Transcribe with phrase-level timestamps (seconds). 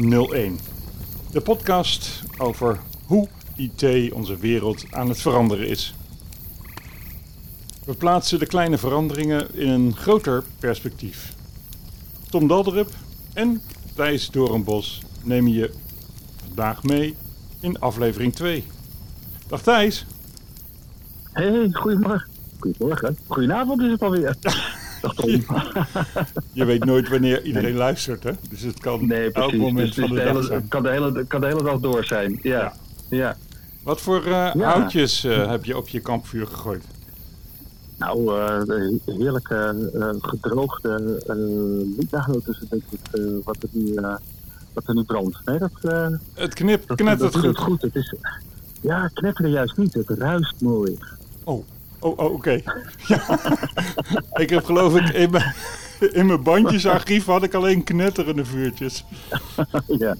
[0.00, 0.58] Welkom 01,
[1.32, 5.94] de podcast over hoe IT onze wereld aan het veranderen is.
[7.84, 11.34] We plaatsen de kleine veranderingen in een groter perspectief.
[12.30, 12.90] Tom Dalderup
[13.32, 13.62] en
[13.94, 15.72] Thijs Doornbos nemen je
[16.46, 17.16] vandaag mee
[17.60, 18.64] in aflevering 2.
[19.46, 20.06] Dag Thijs.
[21.32, 22.28] Hey, goedemorgen.
[22.58, 23.18] Goedemorgen.
[23.26, 24.36] Goedenavond is het alweer.
[26.52, 28.30] Je weet nooit wanneer iedereen luistert, hè?
[28.50, 29.58] Dus het kan Nee, elk precies.
[29.60, 30.68] moment Dus van het de dag zijn.
[30.68, 32.38] kan, de hele, kan de hele dag door zijn.
[32.42, 32.72] Ja.
[33.08, 33.36] ja.
[33.82, 34.52] Wat voor eh, Ja.
[34.78, 36.84] houtjes eh, heb je op je kampvuur gegooid?
[37.98, 39.90] Nou, eh, de heerlijke
[40.20, 43.00] gedroogde uh, liedhout is het denk ik
[43.44, 44.14] wat, er nu, eh,
[44.72, 45.38] wat er nu brandt.
[45.44, 47.56] Nee, dat, eh Het knip, dat, knettert dat doet goed.
[47.56, 47.82] het goed.
[47.82, 48.14] Het is,
[48.80, 49.94] ja, knetteren juist niet.
[49.94, 50.98] Het ruist mooi.
[51.44, 51.64] Oh,
[52.00, 52.60] oh, oh oké.
[53.06, 53.38] Ja.
[54.34, 55.54] ik heb geloof ik in mijn,
[56.12, 59.04] in mijn bandjesarchief had ik alleen knetterende vuurtjes.
[59.98, 60.16] ja.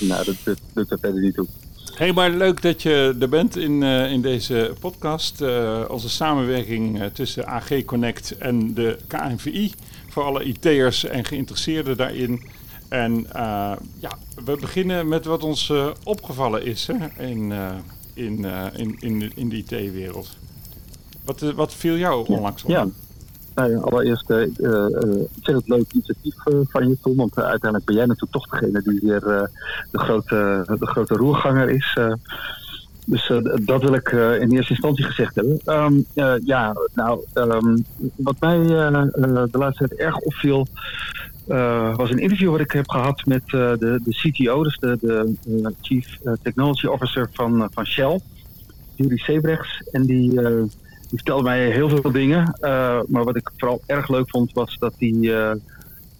[0.00, 1.46] Nou, dat, dat doet er verder niet toe.
[1.94, 5.40] Hey, maar leuk dat je er bent in, eh, in deze podcast.
[5.40, 9.72] Eh, onze samenwerking eh, tussen AG Connect en de KNVI.
[10.08, 12.42] Voor alle IT'ers en geïnteresseerden daarin.
[12.88, 17.70] En eh, ja, we beginnen met wat ons eh, opgevallen is hè, in, eh,
[18.14, 20.36] in, eh, in, in, de- in de IT-wereld.
[21.24, 22.70] Wat, eh, wat viel jou onlangs op?
[22.70, 22.86] Ja.
[23.54, 26.34] Nou ja, allereerst eh eh, eh, ontzettend leuk initiatief
[26.70, 27.16] van je, Tom.
[27.16, 29.20] Want uiteindelijk ben jij natuurlijk toch degene die weer
[29.90, 31.98] de, grote, de grote roerganger is.
[33.06, 33.32] dus
[33.62, 34.08] dat wil ik
[34.40, 35.60] in eerste instantie gezegd hebben.
[35.64, 37.76] Ehm, eh, ja, nou, ehm,
[38.16, 40.66] wat mij de laatste tijd erg opviel...
[41.96, 46.18] was een interview wat ik heb gehad met de, de CTO, dus de, de Chief
[46.42, 48.20] Technology Officer van, van Shell,
[48.94, 49.82] Jury Sebrechts.
[49.90, 50.40] En die,
[51.10, 52.54] die vertelde mij heel veel dingen.
[52.60, 55.12] eh, maar wat ik vooral erg leuk vond, was dat hij.
[55.20, 55.50] eh,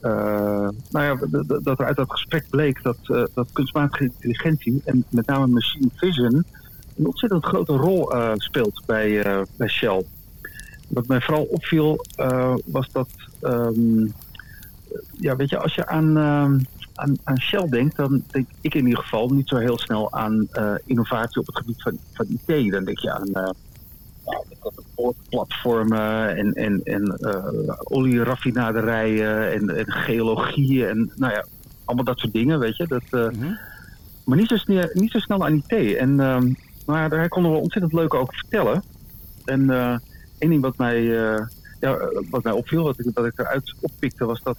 [0.00, 2.96] eh, nou ja, dat er uit dat gesprek bleek dat,
[3.34, 6.44] dat kunstmatige intelligentie en met name machine vision
[6.96, 9.22] een ontzettend grote rol speelt bij,
[9.56, 10.04] bij Shell.
[10.88, 12.04] Wat mij vooral opviel
[12.64, 13.08] was dat,
[13.40, 14.06] ehm,
[15.12, 16.58] ja, weet je, als je aan, ehm,
[16.94, 20.48] aan, aan Shell denkt, dan denk ik in ieder geval niet zo heel snel aan
[20.86, 22.70] innovatie op het gebied van, van IT.
[22.72, 23.54] Dan denk je aan
[24.26, 31.44] ja, platformen en, en, en eh olieraffinaderijen en, en geologie en nou ja,
[31.84, 32.86] allemaal dat soort dingen, weet je.
[32.86, 33.52] Dat, eh, Mhm.
[34.24, 35.96] maar niet zo, snel, niet zo snel aan IT.
[35.96, 36.52] En, ehm,
[36.86, 38.82] maar daar konden we ontzettend leuk over vertellen.
[39.44, 39.96] En eh
[40.38, 41.02] één ding wat mij,
[41.80, 41.98] ja,
[42.30, 44.56] wat mij opviel, wat ik, wat ik eruit oppikte, was dat,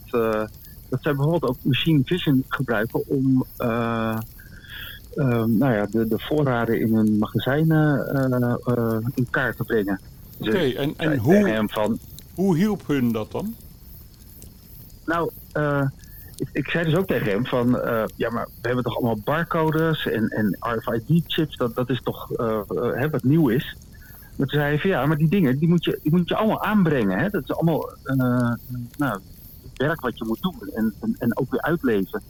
[0.89, 3.45] dat zij bijvoorbeeld ook machine vision gebruiken om
[5.15, 9.99] nou ja, de, de voorraden in hun magazijnen eh, eh, in kaart te brengen.
[10.37, 11.99] Dus Oké, en, en hoe, van,
[12.35, 13.55] hoe hielp hun dat dan?
[15.05, 15.87] Nou, eh,
[16.35, 17.67] ik, ik zei dus ook tegen hem van,
[18.15, 22.29] ja, maar we hebben toch allemaal barcodes en, en RFID-chips, dat, dat is toch
[22.93, 23.75] hè, wat nieuw is.
[24.35, 26.35] Maar toen zei hij van, ja, maar die dingen, die moet je, die moet je
[26.35, 27.19] allemaal aanbrengen.
[27.19, 27.29] Hè?
[27.29, 27.93] Dat is allemaal
[28.97, 29.19] nou,
[29.75, 32.21] werk wat je moet doen en, en, en ook weer uitlezen.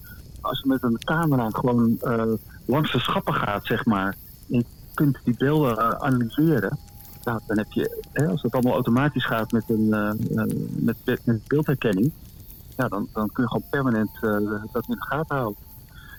[0.41, 2.23] Als je met een camera gewoon eh,
[2.65, 4.15] langs de schappen gaat, zeg maar,
[4.49, 6.77] en je kunt die beelden eh, analyseren,
[7.23, 10.97] nou, dan heb je, hè, als het allemaal automatisch gaat met, een, eh, met,
[11.47, 12.11] beeldherkenning,
[12.77, 14.11] ja, dan, dan kun je gewoon permanent
[14.71, 15.63] dat in de gaten houden.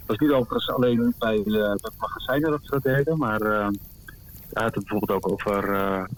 [0.07, 4.75] Dat is niet overigens alleen bij, bij magazijnen dat ze dat deden, maar hij had
[4.75, 6.09] het bijvoorbeeld ook over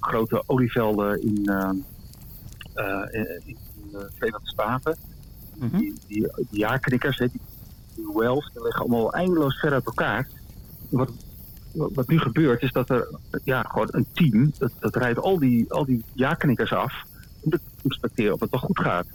[0.00, 1.36] grote olievelden in,
[3.10, 3.56] in, in
[3.90, 4.96] de Verenigde Staten.
[5.56, 5.78] Mhm.
[5.78, 7.30] Die, die, die die,
[7.94, 10.28] die wells, die liggen allemaal eindeloos ver uit elkaar.
[10.88, 11.10] Wat,
[11.72, 13.08] wat nu gebeurt is dat er
[13.44, 17.02] ja, gewoon een team, dat, dat rijdt al die, al die jaarknikkers af
[17.40, 19.06] om te inspecteren of het wel goed gaat.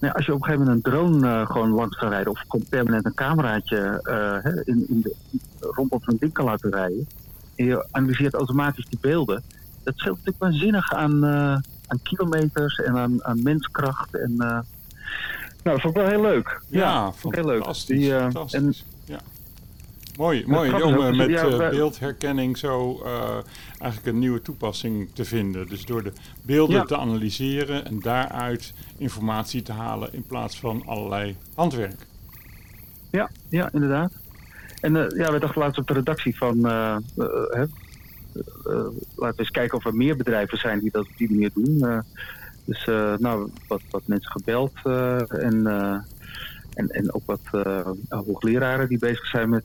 [0.00, 2.44] Nou, als je op een gegeven moment een drone eh, gewoon langs kan rijden of
[2.68, 5.14] permanent een cameraatje eh, in, in de,
[5.60, 7.06] rondom zo'n ding kan laten rijden
[7.54, 9.42] en je analyseert automatisch die beelden,
[9.82, 14.14] dat scheelt natuurlijk waanzinnig aan, eh, aan kilometers en aan, aan menskracht.
[14.14, 14.64] En,
[15.62, 16.60] nou, dat vond ik wel heel leuk.
[16.68, 17.62] Ja, vond ik heel leuk.
[17.62, 17.98] fantastisch.
[17.98, 18.84] Die, eh, fantastisch.
[19.04, 19.18] ja.
[20.16, 23.36] Mooi, mooi om met eh, beeldherkenning zo eh,
[23.78, 25.68] eigenlijk een nieuwe toepassing te vinden.
[25.68, 26.12] Dus door de
[26.42, 26.84] beelden Ja.
[26.84, 32.06] te analyseren en daaruit informatie te halen in plaats van allerlei handwerk.
[33.10, 34.12] Ja, ja, inderdaad.
[34.80, 36.64] En ja, we dachten laatst op de redactie van...
[36.64, 37.64] hè,
[39.14, 42.04] laten we eens kijken of er meer bedrijven zijn die dat op die manier doen.
[42.68, 45.98] Dus eh, nou, wat, wat mensen gebeld eh, en, eh,
[46.74, 47.64] en, en ook wat
[48.08, 49.64] hoogleraren die bezig zijn met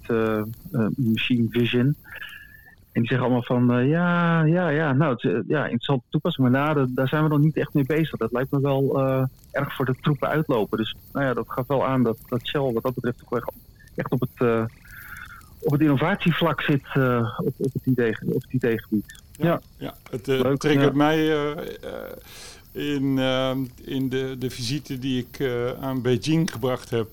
[0.96, 1.96] machine vision.
[2.92, 6.50] En die zeggen allemaal van, ja, ja, ja, nou, het, ja, interessante toepassing.
[6.50, 8.20] Maar nou, daar zijn we nog niet echt mee bezig.
[8.20, 9.02] Dat lijkt me wel
[9.52, 10.78] erg voor de troepen uitlopen.
[10.78, 13.54] Dus nou ja, dat gaf wel aan dat, dat Shell wat dat betreft ook
[13.96, 14.70] echt op het,
[15.60, 16.86] op het innovatievlak zit
[17.38, 19.22] op, op, het idee, op het ideegebied.
[19.32, 19.94] Ja, ja.
[20.10, 21.30] het uh, triggert mij
[22.74, 23.18] in,
[23.84, 25.50] in de, de visite die ik
[25.80, 27.10] aan Beijing gebracht heb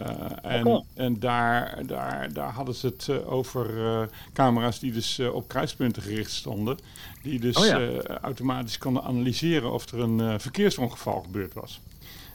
[0.00, 4.02] uh, en en daar, daar, daar hadden ze het uh, over uh,
[4.32, 6.78] camera's die dus op kruispunten gericht stonden.
[7.22, 8.02] Die dus oh ja.
[8.02, 11.80] automatisch konden analyseren of er een verkeersongeval gebeurd was.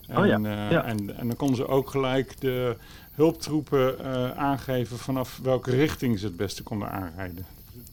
[0.07, 0.37] En, oh ja.
[0.69, 0.83] Ja.
[0.83, 2.75] en, en dan konden ze ook gelijk de
[3.13, 4.05] hulptroepen
[4.37, 7.45] aangeven vanaf welke richting ze het beste konden aanrijden.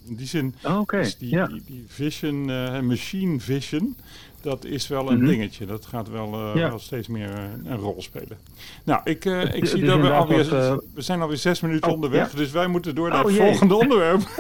[0.06, 1.01] In die zin oh, okay.
[1.01, 2.45] is die, die, die, vision,
[2.87, 3.97] machine vision,
[4.45, 5.27] dat is wel een mhm.
[5.27, 5.67] dingetje.
[5.67, 8.39] Dat gaat wel, uh, wel steeds meer uh, een rol spelen.
[8.85, 10.49] Nou, ik, uh, ik zie dat we alweer...
[10.49, 12.37] Wat, we zijn alweer zes minuten oh, onderweg, ja.
[12.37, 13.47] dus wij moeten door naar oh, het jee.
[13.47, 14.21] volgende onderwerp.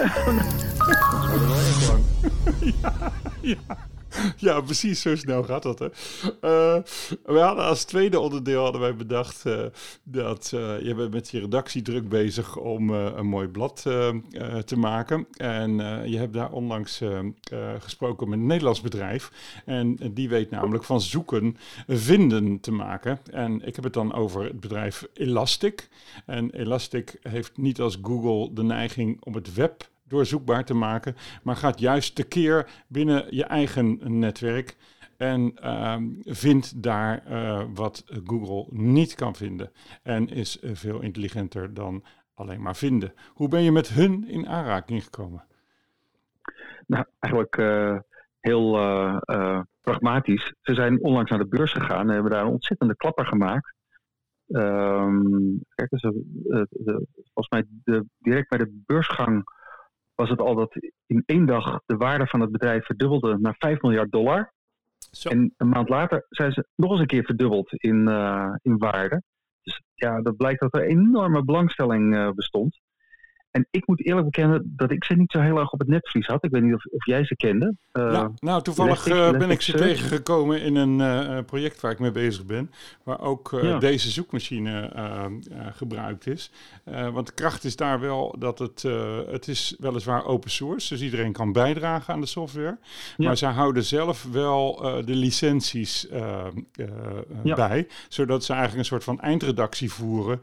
[2.82, 3.56] ja, ja.
[4.36, 5.78] ja, precies, zo snel gaat dat.
[5.78, 5.86] Hè.
[5.86, 6.82] Uh,
[7.24, 9.64] we hadden als tweede onderdeel hadden wij bedacht uh,
[10.02, 13.82] dat uh, je bent met je redactie druk bezig om een mooi blad
[14.64, 15.26] te maken.
[15.36, 15.76] En
[16.10, 17.00] je hebt daar onlangs
[17.78, 19.30] gesproken met een Nederlands bedrijf.
[19.64, 21.56] En die weet namelijk van zoeken
[21.86, 23.18] vinden te maken.
[23.30, 25.88] En ik heb het dan over het bedrijf Elastic.
[26.26, 31.56] En Elastic heeft niet als Google de neiging om het web doorzoekbaar te maken, maar
[31.56, 34.76] gaat juist tekeer binnen je eigen netwerk
[35.16, 39.70] en uh, vindt daar uh, wat Google niet kan vinden.
[40.02, 43.12] En is uh, veel intelligenter dan alleen maar vinden.
[43.28, 45.44] Hoe ben je met hun in aanraking gekomen?
[46.86, 47.98] Nou, eigenlijk eh,
[48.40, 48.72] heel
[49.80, 50.54] pragmatisch.
[50.60, 53.74] Ze zijn onlangs naar de beurs gegaan en hebben daar een ontzettende klapper gemaakt.
[54.48, 56.02] Um, kijk, dus,
[57.32, 59.44] volgens mij de, direct bij de beursgang
[60.14, 60.76] was het al dat
[61.06, 64.52] in één dag de waarde van het bedrijf verdubbelde naar 5 miljard dollar.
[65.10, 65.28] Zo.
[65.28, 69.22] En een maand later zijn ze nog eens een keer verdubbeld in, uh, in waarde.
[69.62, 72.80] Dus ja, dat blijkt dat er enorme belangstelling uh, bestond.
[73.54, 76.26] En ik moet eerlijk bekennen dat ik ze niet zo heel erg op het netvlies
[76.26, 76.44] had.
[76.44, 77.74] Ik weet niet of, of jij ze kende.
[77.92, 81.98] Uh, ja, nou, toevallig uh, ben ik ze tegengekomen in een uh, project waar ik
[81.98, 82.70] mee bezig ben.
[83.02, 83.78] Waar ook ja.
[83.78, 84.92] deze zoekmachine
[85.72, 86.50] gebruikt is.
[87.12, 88.82] want de kracht is daar wel dat het,
[89.30, 90.88] het is weliswaar open source.
[90.88, 92.78] Dus iedereen kan bijdragen aan de software.
[93.16, 93.26] Ja.
[93.26, 96.08] Maar zij houden zelf wel de licenties
[97.42, 97.86] bij.
[98.08, 100.42] Zodat ze eigenlijk een soort van eindredactie voeren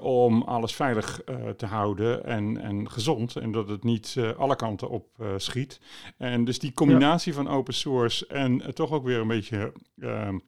[0.00, 1.20] om alles veilig
[1.56, 3.36] te houden en, en gezond.
[3.36, 5.80] En dat het niet uh, alle kanten op uh, schiet.
[6.18, 10.38] En dus die combinatie van open source en uh, toch ook weer een beetje ehm,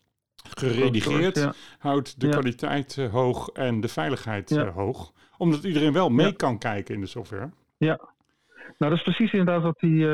[0.56, 1.52] geredigeerd ja.
[1.78, 5.12] houdt de kwaliteit hoog en de veiligheid hoog.
[5.38, 7.50] Omdat iedereen wel mee kan kijken in de software.
[7.76, 7.96] Ja,
[8.78, 10.06] nou, dat is precies inderdaad wat die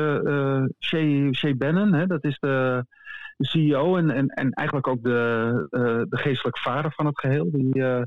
[0.79, 2.85] Shay, Shay Bannon, hè, dat is de,
[3.39, 7.51] CEO en, en, en eigenlijk ook de, uh, de geestelijk vader van het geheel.
[7.51, 8.01] Die, uh,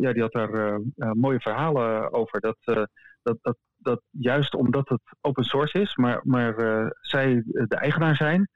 [0.00, 2.40] ja, die had daar uh, uh, mooie verhalen over.
[2.40, 6.54] Dat, dat, dat, dat juist omdat het open source is, maar, maar
[7.00, 8.48] zij de eigenaar zijn,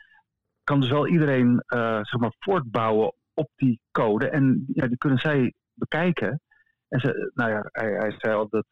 [0.65, 1.63] kan dus wel iedereen
[2.03, 4.29] zeg maar voortbouwen op die code.
[4.29, 6.41] En ja, die kunnen zij bekijken.
[6.89, 8.67] En ze, nou ja, hij, hij zei al dat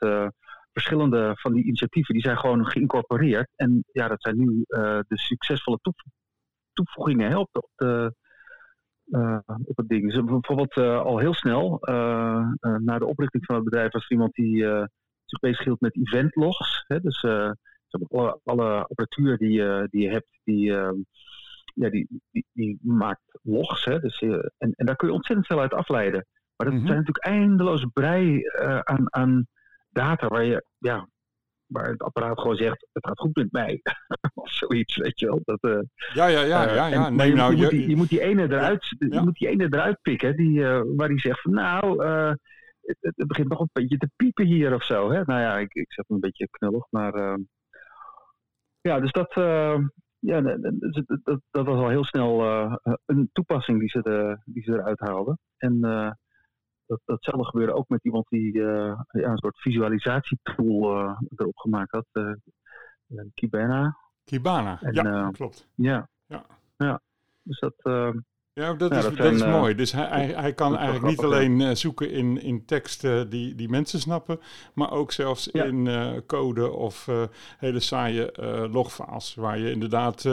[0.72, 3.48] verschillende van die initiatieven die zijn gewoon geïncorporeerd.
[3.56, 5.80] En ja, dat zijn nu de succesvolle
[6.72, 8.14] toevoegingen de, op de
[9.10, 10.12] uh, op het ding.
[10.12, 12.46] Dus bijvoorbeeld uh, al heel snel, uh,
[12.78, 14.62] na de oprichting van het bedrijf, was er iemand die
[15.24, 16.84] zich bezighield met eventlogs.
[16.86, 17.00] Hè?
[17.00, 17.22] Dus
[18.08, 20.72] alle, alle apparatuur die, die je hebt, die,
[21.74, 23.84] ja, die, die, die, maakt logs.
[23.84, 24.00] Hè?
[24.00, 26.26] Dus, en, en daar kun je ontzettend veel uit afleiden.
[26.56, 26.86] Maar dat mm -hmm.
[26.86, 28.42] zijn natuurlijk eindeloze brei
[28.82, 29.46] aan, aan
[29.90, 31.08] data waar je ja,
[31.66, 33.80] waar het apparaat gewoon zegt, het gaat goed met mij.
[34.34, 35.40] of zoiets, weet je wel.
[35.44, 35.80] Dat, uh,
[36.14, 36.74] ja, ja, ja.
[36.74, 37.08] ja, ja.
[37.08, 39.06] Nee, je, nou, je, moet die, je, moet die, ene eruit, ja.
[39.08, 42.32] je moet die ene eruit pikken, die, uh, waar die zegt van nou, uh,
[42.82, 45.10] het, het, begint nog een beetje te piepen hier of zo.
[45.10, 45.22] Hè?
[45.24, 47.38] Nou ja, ik, ik zet een beetje knullig, maar
[48.80, 49.32] ja, dus dat,
[50.18, 50.58] ja, dat,
[51.22, 52.42] dat, dat, was al heel snel
[53.06, 55.38] een toepassing die ze, de, die ze eruit haalden.
[55.56, 55.80] En
[56.86, 62.06] dat, datzelfde gebeurde ook met iemand die ja, een soort visualisatietool uh, erop gemaakt had.
[62.12, 62.32] Uh,
[63.34, 63.96] Kibana.
[64.24, 65.68] Kibana, en, ja, klopt.
[65.74, 66.08] Ja.
[66.26, 66.46] ja.
[66.76, 67.00] ja.
[67.42, 67.74] Dus dat...
[68.56, 69.74] ja, dat, ja, is, dat, dat is mooi.
[69.74, 74.00] Dus hij, hij, hij kan eigenlijk niet alleen zoeken in, in teksten die, die mensen
[74.00, 74.40] snappen,
[74.74, 75.64] maar ook zelfs ja.
[75.64, 75.88] in
[76.26, 77.08] code of
[77.58, 78.32] hele saaie
[78.72, 80.24] logfiles, waar je inderdaad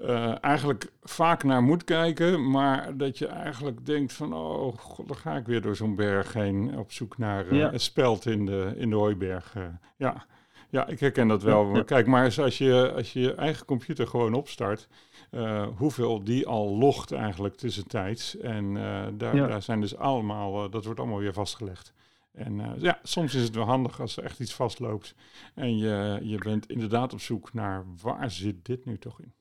[0.00, 5.16] uh, eigenlijk vaak naar moet kijken, maar dat je eigenlijk denkt van, oh god, dan
[5.16, 8.72] ga ik weer door zo'n berg heen op zoek naar uh, een speld in de,
[8.76, 9.54] in de hooiberg.
[9.56, 9.62] Uh,
[9.96, 10.26] ja.
[10.70, 11.84] Ja, ik herken dat wel.
[11.84, 14.88] Kijk, maar eens als je, als je je eigen computer gewoon opstart,
[15.34, 18.38] uh, hoeveel die al logt eigenlijk tussentijds.
[18.38, 21.94] En uh, daar, daar, zijn dus allemaal, uh, dat wordt allemaal weer vastgelegd.
[22.32, 25.14] En ja, soms is het wel handig als er echt iets vastloopt.
[25.54, 29.32] En je, je bent inderdaad op zoek naar waar zit dit nu toch in.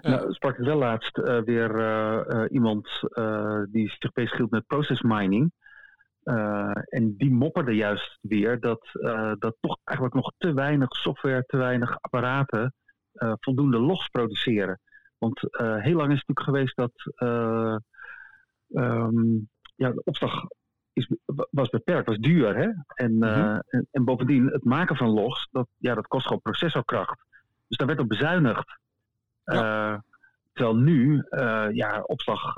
[0.00, 2.88] Nou, sprak ik wel laatst weer iemand
[3.70, 5.52] die zich bezighield met process mining.
[6.88, 8.88] en die mopperde juist weer dat,
[9.38, 12.74] dat toch eigenlijk nog te weinig software, te weinig apparaten
[13.40, 14.80] voldoende logs produceren.
[15.18, 16.92] Want uh, heel lang is het natuurlijk geweest dat
[17.28, 17.76] uh,
[18.68, 20.44] um, ja, de opslag
[20.92, 21.10] is,
[21.50, 22.56] was beperkt, was duur.
[22.56, 22.68] Hè?
[23.04, 23.62] En, mm -hmm.
[23.68, 27.24] en, en, bovendien, het maken van logs, dat, ja, dat kost gewoon processorkracht.
[27.68, 28.80] Dus daar werd op bezuinigd.
[29.44, 30.04] Ja.
[30.52, 31.24] terwijl nu,
[31.72, 32.54] ja, opslag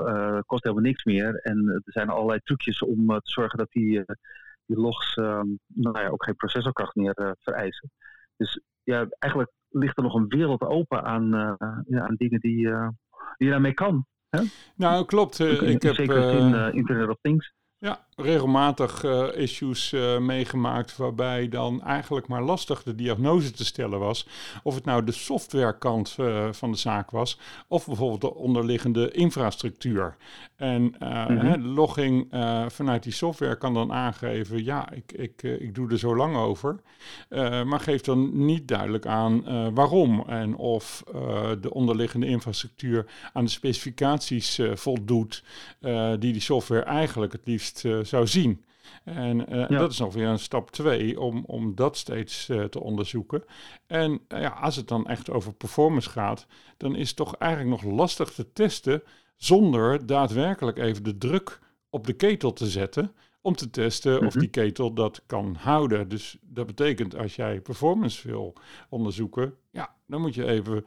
[0.47, 1.35] kost helemaal niks meer.
[1.35, 4.05] En er zijn allerlei trucjes om te zorgen dat die,
[4.67, 7.91] die logs ehm, nou ja, ook geen processorkracht meer vereisen.
[8.37, 12.67] Dus ja, eigenlijk ligt er nog een wereld open aan, uh, ja, aan dingen die,
[12.67, 12.89] uh,
[13.37, 14.07] die je daarmee kan.
[14.29, 14.43] Hè?
[14.77, 15.39] Nou, klopt.
[15.39, 17.55] Uh, ik heb, zeker in Internet of Things.
[17.79, 23.99] Ja, regelmatig uh, issues uh, meegemaakt waarbij dan eigenlijk maar lastig de diagnose te stellen
[23.99, 24.27] was.
[24.63, 30.17] Of het nou de softwarekant uh, van de zaak was of bijvoorbeeld de onderliggende infrastructuur.
[30.57, 31.67] En mm -hmm.
[31.67, 32.27] logging
[32.69, 36.81] vanuit die software kan dan aangeven, ja, ik, ik, ik doe er zo lang over.
[37.65, 39.45] maar geeft dan niet duidelijk aan
[39.75, 41.03] waarom en of
[41.61, 45.45] de onderliggende infrastructuur aan de specificaties voldoet
[46.19, 48.65] die die software eigenlijk het liefst zou zien.
[49.05, 52.81] En uh, dat is nog weer een stap twee om, om dat steeds uh, te
[52.81, 53.45] onderzoeken.
[53.87, 56.47] En uh, ja, als het dan echt over performance gaat,
[56.77, 59.03] dan is het toch eigenlijk nog lastig te testen
[59.37, 63.13] zonder daadwerkelijk even de druk op de ketel te zetten.
[63.41, 64.27] Om te testen mm -hmm.
[64.27, 64.51] of die mhm.
[64.51, 66.09] ketel dat kan houden.
[66.09, 68.53] Dus dat betekent als jij performance wil
[68.89, 70.87] onderzoeken, ja, dan moet je even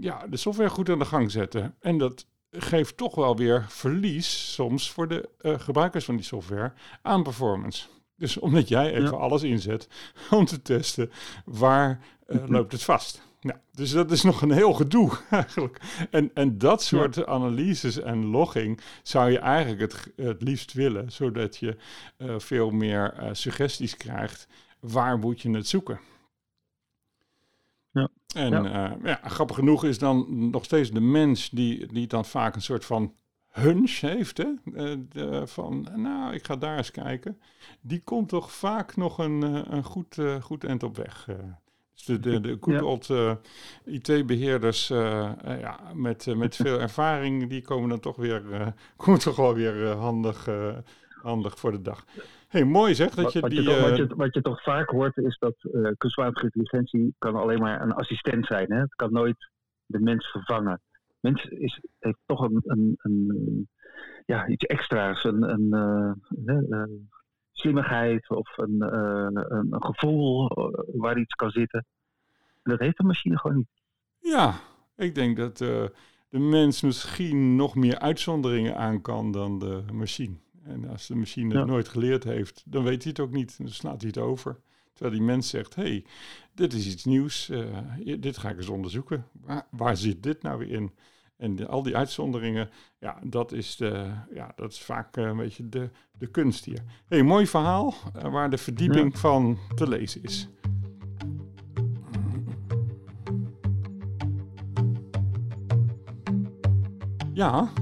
[0.00, 1.74] ja, de software goed aan de gang zetten.
[1.80, 6.72] En dat geeft toch wel weer verlies soms voor de uh, gebruikers van die software
[7.02, 7.86] aan performance.
[8.16, 9.16] Dus omdat jij even ja.
[9.16, 9.88] alles inzet
[10.30, 11.10] om te testen
[11.44, 13.28] waar uh, loopt het vast.
[13.40, 15.80] Nou, dus dat is nog een heel gedoe eigenlijk.
[16.10, 17.24] En, en dat soort ja.
[17.24, 21.76] analyses en logging zou je eigenlijk het, het liefst willen, zodat je
[22.18, 24.46] uh, veel meer suggesties krijgt.
[24.80, 26.00] Waar moet je het zoeken?
[27.92, 28.08] Ja.
[28.34, 28.90] En ja.
[28.90, 32.62] Uh, ja, grappig genoeg is dan nog steeds de mens die, die dan vaak een
[32.62, 33.14] soort van
[33.48, 34.36] hunch heeft.
[34.36, 34.46] Hè?
[34.64, 37.40] Uh, de, van, nou, ik ga daar eens kijken.
[37.80, 41.28] Die komt toch vaak nog een, uh, een goed, goed eind op weg.
[41.94, 43.08] Dus de, de, de good old
[43.84, 48.42] IT-beheerders ja, met, met veel ervaring, die komen dan toch weer,
[48.96, 50.48] komen toch wel weer handig,
[51.22, 52.04] handig voor de dag
[52.50, 53.62] hey, mooi zeg dat je wat, die...
[53.62, 57.34] Je toch, wat, je, wat je toch vaak hoort is dat uh, kunstmatige intelligentie kan
[57.34, 58.72] alleen maar een assistent zijn.
[58.72, 58.80] Hè?
[58.80, 59.50] Het kan nooit
[59.86, 60.80] de mens vervangen.
[61.20, 63.68] Mens is, heeft toch een, een, een
[64.26, 65.72] ja, iets extra's, een, een,
[66.46, 67.08] een
[67.52, 68.80] slimmigheid of een,
[69.54, 70.48] een, gevoel
[70.92, 71.86] waar iets kan zitten.
[72.62, 73.68] En dat heeft de machine gewoon niet.
[74.18, 74.54] Ja,
[74.96, 80.36] ik denk dat de mens misschien nog meer uitzonderingen aan kan dan de machine.
[80.64, 83.58] En als de machine het nooit geleerd heeft, dan weet hij het ook niet.
[83.58, 84.60] Dan slaat hij het over.
[84.92, 86.04] Terwijl die mens zegt, hey,
[86.54, 87.78] dit is iets nieuws, uh,
[88.18, 89.26] dit ga ik eens onderzoeken.
[89.32, 90.92] Waar, waar zit dit nou weer in?
[91.36, 95.36] En de, al die uitzonderingen, ja, dat is, de, ja, dat is vaak uh, een
[95.36, 96.82] beetje de, de kunst hier.
[97.06, 99.18] hey, mooi verhaal uh, waar de verdieping ja.
[99.18, 100.48] van te lezen is.
[107.32, 107.72] Ja,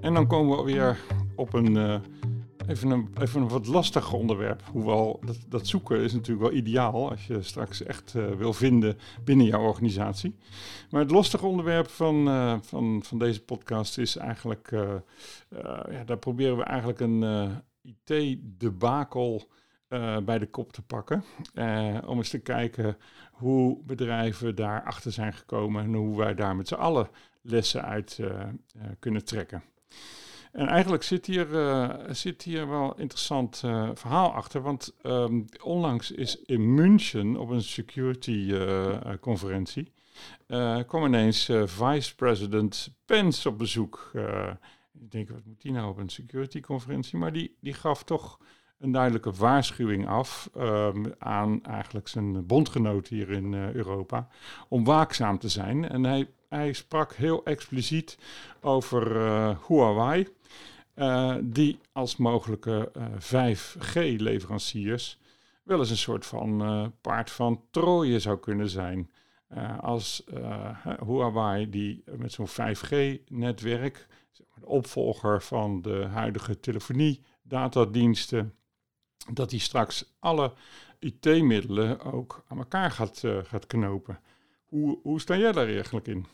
[0.00, 0.98] en dan komen we weer
[1.36, 2.00] op een, uh,
[2.66, 4.62] even, een, even een wat lastiger onderwerp.
[4.72, 8.98] Hoewel dat, dat zoeken is natuurlijk wel ideaal als je straks echt uh, wil vinden
[9.24, 10.36] binnen jouw organisatie.
[10.90, 14.70] Maar het lastige onderwerp van, uh, van, van deze podcast is eigenlijk,
[15.90, 17.50] ja, daar proberen we eigenlijk een
[17.82, 19.48] IT-debakel
[20.24, 21.24] bij de kop te pakken.
[22.06, 22.96] om eens te kijken
[23.32, 27.08] hoe bedrijven daarachter zijn gekomen en hoe wij daar met z'n allen
[27.42, 28.20] lessen uit
[28.98, 29.62] kunnen trekken.
[30.56, 34.62] En eigenlijk zit hier, uh, zit hier wel een interessant uh, verhaal achter.
[34.62, 39.92] Want um, onlangs is in München op een security uh, conferentie.
[40.86, 44.10] kwam ineens Vice President Pence op bezoek.
[44.92, 47.18] ik denk, wat moet die nou op een security conferentie?
[47.18, 48.40] Maar die, die gaf toch
[48.78, 54.28] een duidelijke waarschuwing af um, aan eigenlijk zijn bondgenoot hier in Europa.
[54.68, 55.88] Om waakzaam te zijn.
[55.88, 58.18] En hij hij sprak heel expliciet
[58.60, 60.28] over uh, Huawei,
[60.94, 63.04] uh, die als mogelijke uh,
[63.56, 65.18] 5G-leveranciers
[65.62, 69.10] wel eens een soort van paard van Troje zou kunnen zijn.
[69.80, 70.24] als
[71.06, 78.54] Huawei, die met zo'n 5G-netwerk, de opvolger van de huidige telefonie-datadiensten,
[79.32, 80.52] dat die straks alle
[80.98, 84.20] IT-middelen ook aan elkaar gaat, gaat knopen.
[84.66, 86.26] Hoe, hoe sta jij daar eigenlijk in?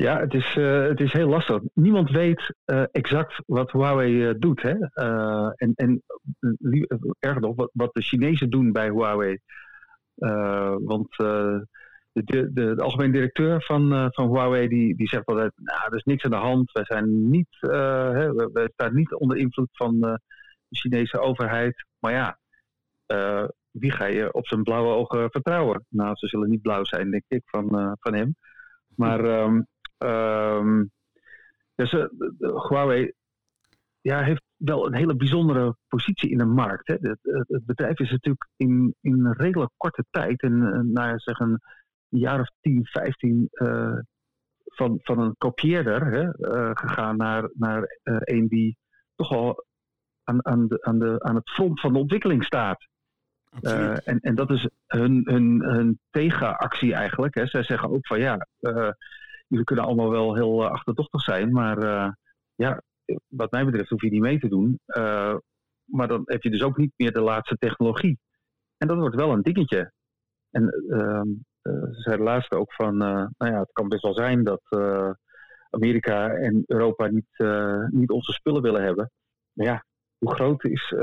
[0.00, 1.62] Ja, het is, uh, het is heel lastig.
[1.74, 4.62] Niemand weet uh, exact wat Huawei uh, doet.
[4.62, 4.74] Hè?
[5.54, 6.02] en en
[7.18, 9.38] erg nog, wat, wat de Chinezen doen bij Huawei.
[10.84, 11.66] want de,
[12.12, 16.24] de, de, algemene directeur van, van Huawei die, die zegt altijd: Nou, er is niks
[16.24, 16.72] aan de hand.
[16.72, 20.20] Wij zijn niet, hè, we, staan niet onder invloed van de
[20.70, 21.86] Chinese overheid.
[21.98, 22.38] Maar ja,
[23.70, 25.86] wie ga je op zijn blauwe ogen vertrouwen?
[25.88, 28.36] Nou, ze zullen niet blauw zijn, denk ik, van, van hem.
[28.96, 29.24] Maar.
[29.98, 30.90] Um,
[31.74, 31.90] dus
[32.68, 33.12] Huawei
[34.00, 36.86] ja, heeft wel een hele bijzondere positie in de markt.
[36.88, 36.94] Hè.
[37.00, 41.60] Het, het, bedrijf is natuurlijk in, in een redelijk korte tijd, uh, naar zeg een
[42.08, 43.98] jaar of 10, 15, uh,
[44.64, 48.76] van, van een kopieerder hè, uh, gegaan naar, naar een die
[49.14, 49.64] toch al
[50.24, 52.88] aan, aan, de, aan, de, aan het front van de ontwikkeling staat.
[54.04, 57.34] En, en dat is hun, tegenactie eigenlijk.
[57.34, 57.46] Hè.
[57.46, 58.46] Zij zeggen ook van ja,
[59.50, 62.12] jullie kunnen allemaal wel heel uh, achterdochtig zijn, maar uh,
[62.54, 62.82] ja,
[63.26, 64.80] wat mij betreft hoef je niet mee te doen.
[64.86, 65.36] Uh,
[65.84, 68.18] maar dan heb je dus ook niet meer de laatste technologie.
[68.76, 69.92] En dat wordt wel een dingetje.
[70.50, 71.28] En ehm,
[71.92, 74.62] ze zeiden laatst ook van, nou ja, het kan best wel zijn dat
[75.70, 77.44] Amerika en Europa niet,
[77.90, 79.10] niet onze spullen willen hebben.
[79.52, 79.84] Maar ja,
[80.20, 80.94] hoe groot is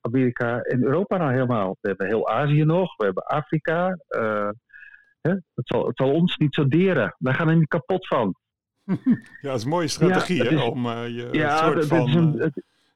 [0.00, 1.76] Amerika en Europa nou helemaal?
[1.80, 3.98] We hebben heel Azië nog, we hebben Afrika.
[5.20, 5.30] Hè?
[5.30, 7.16] Het, zal, het zal ons niet zo deren.
[7.18, 8.34] Wij gaan er niet kapot van.
[9.40, 12.46] Ja, dat is een mooie strategie hè, om uh, je ja, soort van een, uh,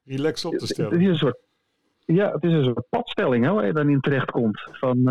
[0.03, 0.91] relax op te stellen.
[0.91, 1.39] Het is een soort,
[2.05, 4.69] ja, het is een soort padstelling hè, waar je dan in terecht komt.
[4.71, 5.01] Van,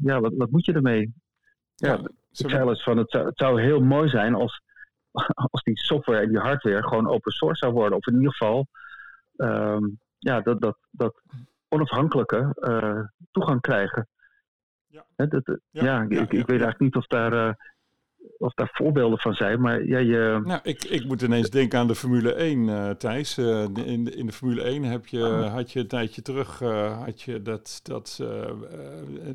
[0.00, 1.12] ja, wat, wat moet je ermee?
[1.74, 4.62] Ja, ja zei eens van, het zou, het zou heel mooi zijn als,
[5.50, 7.98] als die software en die hardware gewoon open source zou worden.
[7.98, 8.66] Of in ieder geval
[9.36, 11.22] um, ja, dat, dat, dat
[11.68, 12.54] onafhankelijke
[13.30, 14.08] toegang krijgen.
[14.86, 17.52] Ja, dat, ja, ik, ik, weet eigenlijk niet of daar, uh,
[18.38, 20.40] of daar voorbeelden van zijn, maar ja, je...
[20.44, 23.38] Nou, ik, ik moet ineens denken aan de Formule 1, uh, eh, Thijs.
[23.38, 25.54] Uh, in, de, in de Formule 1 heb je, oh.
[25.54, 26.58] had je een tijdje terug,
[27.04, 28.22] had je dat, dat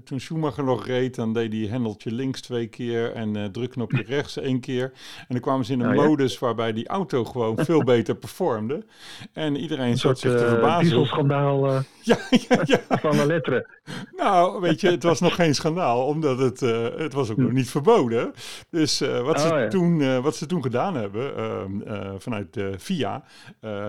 [0.04, 4.60] toen Schumacher nog reed, dan deed hij hendeltje links twee keer en drukknopje rechts één
[4.60, 4.92] keer.
[5.18, 8.86] En dan kwamen ze in een oh, modus waarbij die auto gewoon veel beter performde.
[9.34, 10.84] En iedereen zat zich te verbazen.
[10.84, 11.68] dieselschandaal
[12.02, 12.80] ja, ja, ja.
[12.90, 13.68] van de letteren.
[14.16, 16.60] Nou, weet je, het was nog geen schandaal, omdat het,
[16.98, 18.34] het was ook nog niet verboden.
[18.70, 19.68] Dus uh, wat, oh, ze ja.
[19.68, 23.24] toen, uh, wat ze toen gedaan hebben, ehm, vanuit de FIA,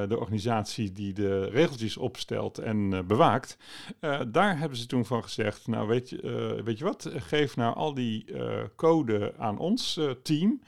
[0.08, 3.56] de organisatie die de regeltjes opstelt en bewaakt,
[4.28, 7.94] daar hebben ze toen van gezegd, nou weet je, weet je wat, geef nou al
[7.94, 8.24] die
[8.76, 10.60] code aan ons team.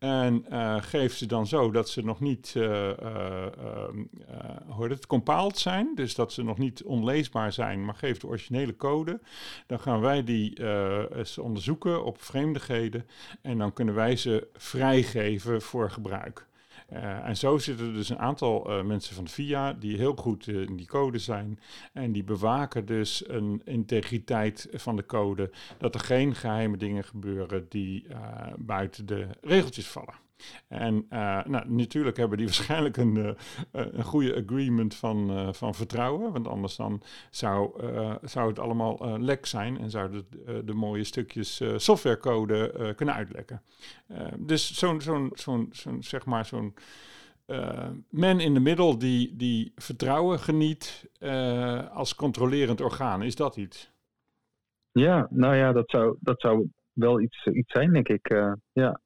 [0.00, 0.44] En
[0.82, 3.46] geef ze dan zo dat ze nog niet uh, uh,
[4.78, 5.94] het, zijn.
[5.94, 9.20] Dus dat ze nog niet onleesbaar zijn, maar geef de originele code.
[9.66, 10.64] Dan gaan wij die
[11.14, 13.06] eens onderzoeken op vreemdigheden.
[13.42, 16.48] En dan kunnen wij ze vrijgeven voor gebruik.
[16.92, 20.46] Uh, en zo zitten er dus een aantal uh, mensen van VIA die heel goed
[20.46, 21.60] uh, in die code zijn.
[21.92, 25.50] En die bewaken dus een integriteit van de code.
[25.78, 28.06] Dat er geen geheime dingen gebeuren die
[28.56, 30.29] buiten de regeltjes vallen.
[30.68, 33.32] En uh, nou, natuurlijk hebben die waarschijnlijk een, uh,
[33.72, 36.32] een goede agreement van, uh, van vertrouwen.
[36.32, 37.80] Want anders dan zou,
[38.22, 40.26] zou het allemaal lek zijn en zouden
[40.64, 43.62] de, mooie stukjes softwarecode kunnen uitlekken.
[44.38, 46.74] dus zo'n, zo'n, zo'n, zeg maar, zo'n
[48.10, 51.10] man in de middel die, die vertrouwen geniet
[51.92, 53.22] als controlerend orgaan.
[53.22, 53.90] Is dat iets?
[54.92, 58.28] Ja, nou ja, dat zou, dat zou wel iets, iets zijn, denk ik.
[58.72, 59.00] ja.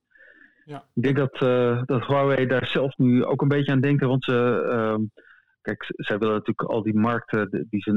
[0.64, 0.84] Ja.
[0.94, 4.08] Ik denk dat, uh, dat Huawei daar zelf nu ook een beetje aan denken.
[4.08, 5.06] Want ze, uh,
[5.60, 7.90] kijk, zij willen natuurlijk al die markten die ze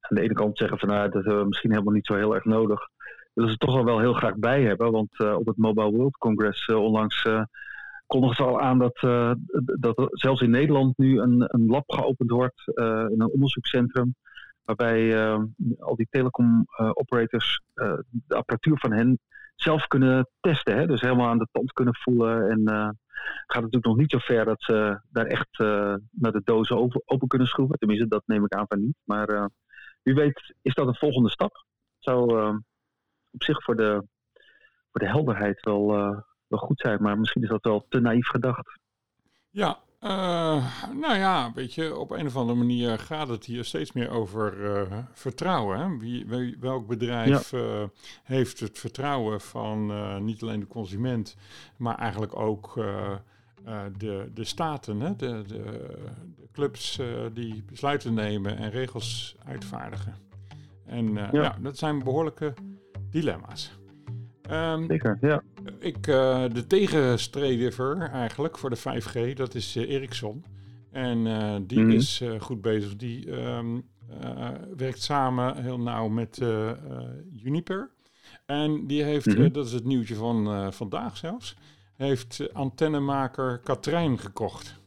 [0.00, 2.34] aan de ene kant zeggen van nou, dat hebben we misschien helemaal niet zo heel
[2.34, 2.88] erg nodig.
[3.32, 4.92] Willen ze toch al wel heel graag bij hebben.
[4.92, 7.28] Want uh, op het Mobile World Congress uh, onlangs
[8.06, 8.98] kondigen ze al aan dat,
[9.80, 12.62] dat zelfs in Nederland nu een, een lab geopend wordt
[13.10, 14.14] in een onderzoekscentrum.
[14.64, 15.34] Waarbij
[15.78, 17.60] al die telecom operators
[18.10, 19.18] de apparatuur van hen
[19.62, 20.76] zelf kunnen testen.
[20.76, 20.86] Hè?
[20.86, 22.50] Dus helemaal aan de tand kunnen voelen.
[22.50, 22.88] En uh,
[23.46, 27.28] gaat natuurlijk nog niet zo ver dat ze daar echt uh, naar de dozen open,
[27.28, 27.78] kunnen schroeven.
[27.78, 28.96] Tenminste, dat neem ik aan van niet.
[29.04, 29.44] Maar uh,
[30.02, 31.64] wie weet is dat een volgende stap.
[31.98, 32.48] Zou
[33.30, 34.06] op zich voor de,
[34.90, 35.86] voor de helderheid wel,
[36.46, 37.02] wel goed zijn.
[37.02, 38.78] Maar misschien is dat wel te naïef gedacht.
[39.50, 40.64] Ja, Uh,
[41.00, 44.56] nou ja, weet je, op een of andere manier gaat het hier steeds meer over
[44.56, 45.78] uh, vertrouwen.
[45.78, 45.98] Hè?
[45.98, 47.82] Wie, welk bedrijf uh,
[48.22, 49.92] heeft het vertrouwen van
[50.24, 51.36] niet alleen de consument,
[51.76, 52.74] maar eigenlijk ook
[53.98, 55.16] de, de staten, hè?
[55.16, 55.62] De, de,
[56.36, 57.00] de clubs
[57.32, 60.14] die besluiten nemen en regels uitvaardigen.
[60.86, 61.28] En ja.
[61.32, 61.56] ja.
[61.60, 62.54] dat zijn behoorlijke
[63.10, 63.78] dilemma's.
[64.50, 65.42] Um, Zeker, ja.
[65.78, 70.44] Ik, uh, de tegenstrever eigenlijk voor de 5G, dat is uh, Ericsson.
[70.90, 71.90] En uh, die mm.
[71.90, 72.96] is goed bezig.
[72.96, 73.88] Die um,
[74.76, 76.42] werkt samen heel nauw met
[77.44, 77.90] Uniper.
[78.46, 79.52] En die heeft, mm -hmm.
[79.52, 81.56] dat is het nieuwtje van vandaag zelfs,
[81.96, 84.79] heeft antennemaker Katrijn gekocht.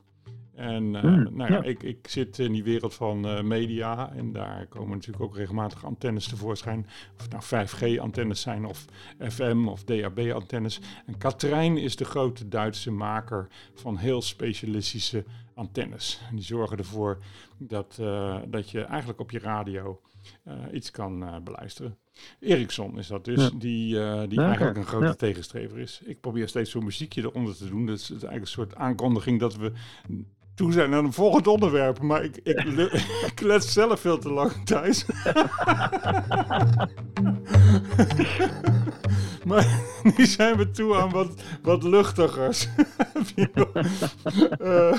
[0.55, 4.31] En uh, nou ja, ja, Ik, ik zit in die wereld van uh, media en
[4.31, 6.87] daar komen natuurlijk ook regelmatig antennes tevoorschijn.
[7.15, 8.85] Of het nou 5G-antennes zijn of
[9.19, 10.81] FM of DAB-antennes.
[11.05, 16.21] En Katrijn is de grote Duitse maker van heel specialistische antennes.
[16.29, 17.17] En die zorgen ervoor
[17.57, 20.01] dat, uh, dat je eigenlijk op je radio
[20.71, 21.97] iets kan beluisteren.
[22.39, 23.49] Ericsson is dat dus, ja.
[23.49, 23.57] die,
[24.27, 25.13] die ja, eigenlijk een grote ja.
[25.13, 26.01] tegenstrever is.
[26.05, 27.85] Ik probeer steeds zo'n muziekje eronder te doen.
[27.85, 29.71] Dat is eigenlijk een soort aankondiging dat we
[30.55, 32.01] toe zijn naar een volgend onderwerp.
[32.01, 32.63] Maar ik, ik,
[33.31, 35.05] ik let zelf veel te lang thuis.
[39.49, 39.67] maar
[40.03, 42.69] nu zijn we toe aan wat, wat luchtigers.
[43.35, 43.45] uh,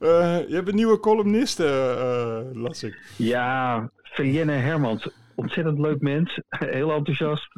[0.00, 3.12] uh, je hebt een nieuwe columniste, uh, las ik.
[3.16, 5.10] Ja, Verjenne Hermans.
[5.34, 6.40] Ontzettend leuk mens.
[6.48, 7.48] Heel enthousiast.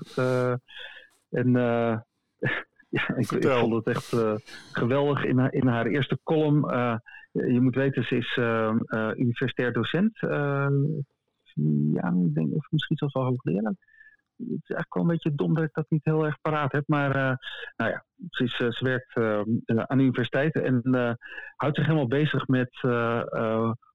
[1.31, 1.57] en
[2.91, 4.35] ja, ik, ik, vond het echt uh,
[4.73, 6.65] geweldig in haar, in haar eerste column.
[6.65, 6.97] Uh,
[7.33, 8.75] je moet weten, ze is uh,
[9.17, 10.19] universitair docent.
[11.93, 13.75] ja, ik denk, of misschien zelfs wel hoogleraar.
[14.37, 16.85] Het is eigenlijk wel een beetje dom dat ik dat niet heel erg paraat heb.
[16.87, 17.13] Maar
[17.77, 19.17] nou ja, ze, is, ze werkt
[19.89, 20.81] aan de universiteit en
[21.57, 22.79] houdt zich helemaal bezig met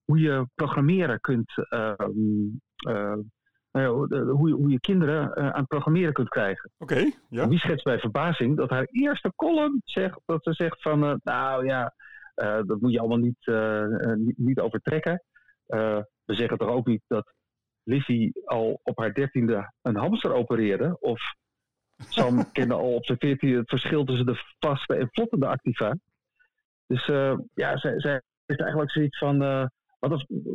[0.06, 1.54] hoe je programmeren kunt
[3.76, 3.90] uh,
[4.30, 6.72] hoe, hoe, je kinderen uh, aan programmeren kunt krijgen.
[6.78, 7.48] Oké, ja.
[7.48, 11.66] Wie schetst bij verbazing dat haar eerste column zegt dat ze zegt van, uh, nou
[11.66, 11.94] ja,
[12.36, 13.48] dat moet je allemaal niet,
[14.16, 15.24] niet, niet, overtrekken.
[15.66, 17.34] we zeggen toch ook niet dat
[17.84, 21.22] Lizzie al op haar dertiende een hamster opereerde, of
[21.98, 25.98] Sam kende al op zijn veertiende het verschil tussen de vaste en vlottende activa.
[26.88, 27.06] Dus
[27.54, 29.70] ja, zij, zij heeft eigenlijk zoiets van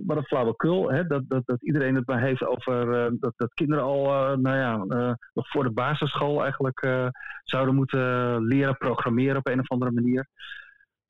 [0.07, 1.07] wat een flauwekul, hè?
[1.07, 4.57] Dat, dat, dat iedereen het maar heeft over uh, dat, dat kinderen al, uh, nou
[4.57, 7.11] ja, uh, nog voor de basisschool eigenlijk
[7.43, 10.29] zouden moeten leren programmeren op een of andere manier.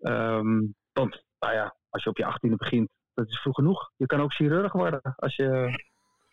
[0.01, 3.91] Um, want, nou ja, als je op je achttiende begint, dat is vroeg genoeg.
[3.97, 5.79] Je kan ook chirurg worden als je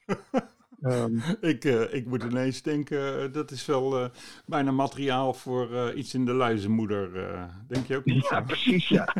[0.82, 4.10] Um, ik, uh, ik moet ineens denken, uh, dat is wel uh,
[4.46, 7.10] bijna materiaal voor iets in de luizenmoeder.
[7.68, 8.28] denk je ook niet?
[8.30, 9.14] Ja, precies, ja.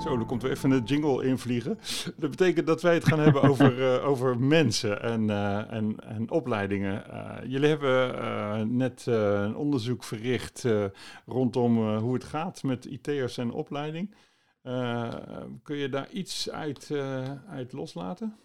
[0.00, 1.78] Zo, er komt weer even een jingle invliegen.
[2.16, 5.30] Dat betekent dat wij het gaan hebben over, over mensen en,
[5.70, 7.04] en, en opleidingen.
[7.46, 10.66] jullie hebben net een onderzoek verricht
[11.26, 14.14] rondom hoe het gaat met IT'ers en opleiding.
[14.62, 15.12] Uh,
[15.62, 18.36] kun je daar iets uit, uh, uit loslaten?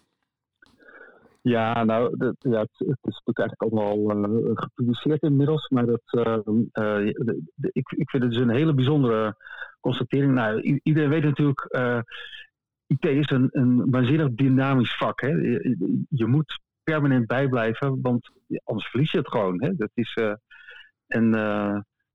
[1.42, 5.68] Ja, nou, ja, het, het, is natuurlijk eigenlijk allemaal uh, gepubliceerd inmiddels.
[5.68, 6.02] Maar dat,
[7.72, 9.36] ik, ik vind het dus een hele bijzondere
[9.80, 10.34] constatering.
[10.34, 11.76] Nou, iedereen weet natuurlijk,
[12.86, 15.20] IT is een, een waanzinnig dynamisch vak.
[15.20, 15.28] Hè?
[15.28, 18.30] Je, je, moet permanent bijblijven, want
[18.64, 19.62] anders verlies je het gewoon.
[19.62, 19.76] Hè?
[19.76, 20.18] Dat is,
[21.06, 21.34] en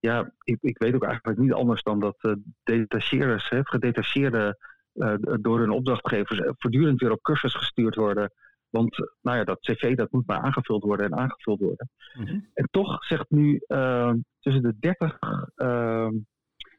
[0.06, 4.58] ja, ik, ik weet ook eigenlijk niet anders dan dat uh, detacheerders, hè, gedetacheerde
[4.94, 8.32] uh, door hun opdrachtgevers eh, voortdurend weer op cursus gestuurd worden.
[8.70, 11.90] Want nou ja, dat cv dat moet maar aangevuld worden en aangevuld worden.
[12.14, 12.40] Mhm.
[12.54, 15.18] En toch zegt nu uh, tussen de 30,
[15.56, 16.10] uh,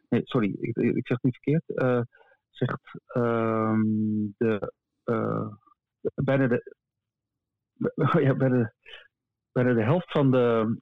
[0.09, 1.65] nee sorry, ik, ik zeg het niet verkeerd,
[2.51, 3.81] zegt ehm,
[4.37, 4.73] de,
[6.15, 6.75] bijna de,
[8.27, 8.73] ja, bijna de,
[9.53, 10.77] bijna de helft van de,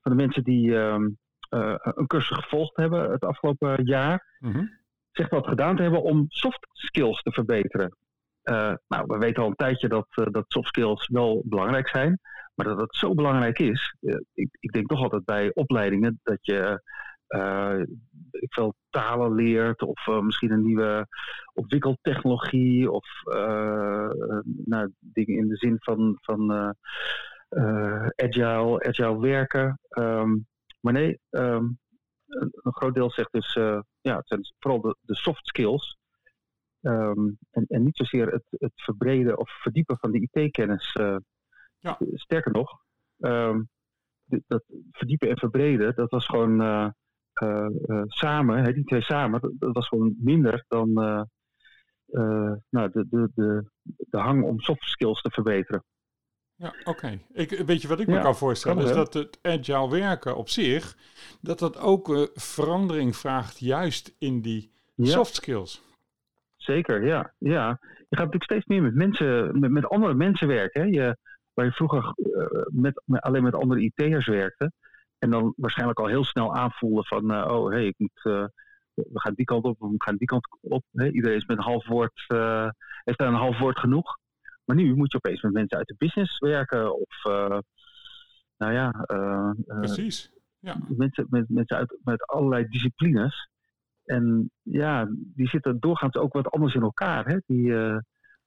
[0.00, 1.08] van de mensen die ehm, uh,
[1.50, 4.36] een cursus gevolgd hebben het afgelopen jaar.
[4.38, 4.78] Mm
[5.10, 7.96] Zegt wat gedaan te hebben om soft skills te verbeteren.
[8.44, 12.20] Uh, nou, we weten al een tijdje dat, uh, dat soft skills wel belangrijk zijn.
[12.54, 13.94] Maar dat het zo belangrijk is,
[14.34, 16.82] ik, ik, denk toch altijd bij opleidingen dat je
[18.30, 21.06] ik veel talen leert of misschien een nieuwe
[21.52, 23.06] ontwikkeltechnologie of
[24.64, 26.74] nou, dingen in de zin van, van
[28.16, 29.78] agile, agile werken.
[29.98, 30.46] Um,
[30.80, 31.64] maar nee, ehm,
[32.26, 35.98] een, groot deel zegt dus, uh, ja, het zijn vooral de, de soft skills.
[36.80, 40.94] Um, en, en, niet zozeer het, het, verbreden of verdiepen van de IT-kennis.
[41.00, 41.16] Uh,
[41.78, 41.98] ja.
[42.14, 42.80] Sterker nog,
[43.18, 43.68] um,
[44.24, 46.94] dat verdiepen en verbreden, dat was gewoon
[48.06, 50.92] samen, hè, die twee samen, dat, was gewoon minder dan
[52.70, 55.84] nou, de, de, de, de hang om soft skills te verbeteren.
[56.60, 57.18] Ja, oké.
[57.32, 58.84] Ik Weet je wat ik me kan voorstellen?
[58.84, 60.96] is dat het agile werken op zich,
[61.40, 65.82] dat dat ook uh, verandering vraagt, juist in die soft skills.
[66.56, 67.34] Zeker, ja.
[67.38, 67.78] ja.
[67.80, 70.80] Je gaat natuurlijk steeds meer met mensen, met, met andere mensen werken.
[70.80, 70.86] Hè?
[70.86, 71.16] Je,
[71.54, 74.72] waar je vroeger uh, met, met, alleen met andere IT'ers werkte.
[75.18, 78.20] En dan waarschijnlijk al heel snel aanvoelde van, uh, oh hé, hey, ik moet,
[78.94, 80.84] we gaan die kant op, we gaan die kant op.
[80.92, 81.10] Hè?
[81.10, 82.24] Iedereen is met een half woord,
[83.04, 84.18] heeft daar een half woord genoeg.
[84.70, 86.98] Maar nu moet je opeens met mensen uit de business werken.
[86.98, 87.58] Of, uh,
[88.56, 89.04] nou ja.
[89.06, 90.32] Uh, Precies.
[90.58, 90.76] Ja.
[90.88, 93.48] Mensen, met, mensen uit met allerlei disciplines.
[94.04, 97.26] En ja, die zitten doorgaans ook wat anders in elkaar.
[97.26, 97.38] Hè?
[97.46, 97.96] Die uh,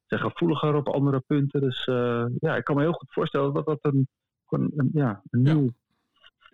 [0.06, 1.62] zijn gevoeliger op andere punten.
[1.62, 1.86] Dus
[2.40, 4.08] ja, ik kan me heel goed voorstellen dat dat een,
[4.50, 5.70] een, ja, een nieuw.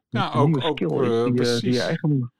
[0.08, 2.32] Ja, een ook, skill ook, is die, die je eigen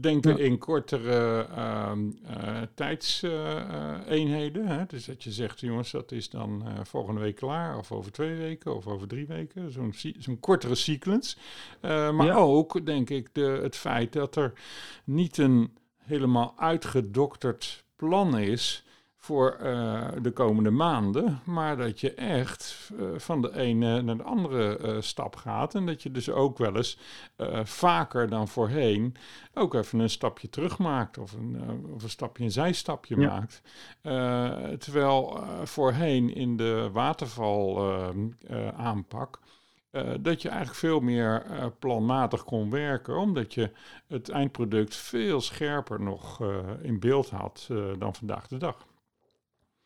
[0.00, 1.92] denken in kortere uh,
[2.30, 4.86] uh, tijdseenheden.
[4.88, 8.36] Dus dat je zegt, jongens, dat is dan eh, volgende week klaar, of over twee
[8.36, 9.72] weken, of over drie weken.
[9.72, 11.36] Zo'n zo'n kortere sequence.
[11.80, 14.52] Eh, maar ook, denk ik, de, het feit dat er
[15.04, 18.84] niet een helemaal uitgedokterd plan is
[19.24, 24.22] voor uh, de komende maanden, maar dat je echt uh, van de ene naar de
[24.22, 26.98] andere uh, stap gaat en dat je dus ook wel eens
[27.62, 29.14] vaker dan voorheen
[29.54, 31.62] ook even een stapje terug maakt of een,
[31.94, 33.28] of een stapje een zijstapje ja.
[33.28, 33.62] maakt.
[34.80, 37.92] terwijl voorheen in de waterval
[38.76, 39.40] aanpak
[40.20, 41.44] dat je eigenlijk veel meer
[41.78, 43.70] planmatig kon werken, omdat je
[44.08, 46.40] het eindproduct veel scherper nog
[46.82, 48.90] in beeld had dan vandaag de dag.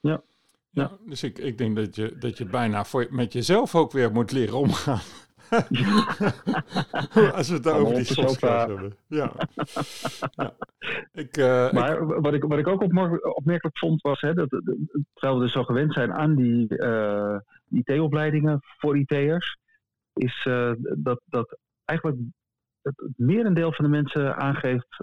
[0.06, 0.22] Ja.
[0.70, 4.12] Ja, dus ik, ik denk dat je, dat je bijna voor, met jezelf ook weer
[4.12, 5.00] moet leren omgaan.
[7.36, 8.96] Als we het over die soft hebben.
[9.06, 9.32] Ja.
[10.36, 10.56] ja.
[11.12, 12.82] Ik, uh, maar wat, ik, wat ik ook
[13.36, 14.48] opmerkelijk vond was, hè, dat,
[15.12, 17.40] terwijl we dus zo gewend zijn aan die uh, eh,
[17.70, 19.58] IT-opleidingen voor IT'ers,
[20.12, 22.18] is uh, dat, dat eigenlijk
[22.82, 24.96] het, het merendeel van de mensen aangeeft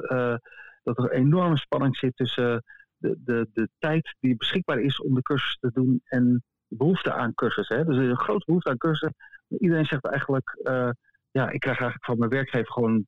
[0.84, 2.63] dat er een enorme spanning zit tussen
[3.04, 7.34] de, de, de tijd die beschikbaar is om de cursus te doen en behoefte aan
[7.34, 7.78] cursussen.
[7.78, 7.86] Hè.
[7.86, 9.16] Dus er is een grote behoefte aan cursussen.
[9.60, 10.89] Iedereen zegt eigenlijk, uh,
[11.32, 13.06] ja, ik krijg eigenlijk van mijn werkgever gewoon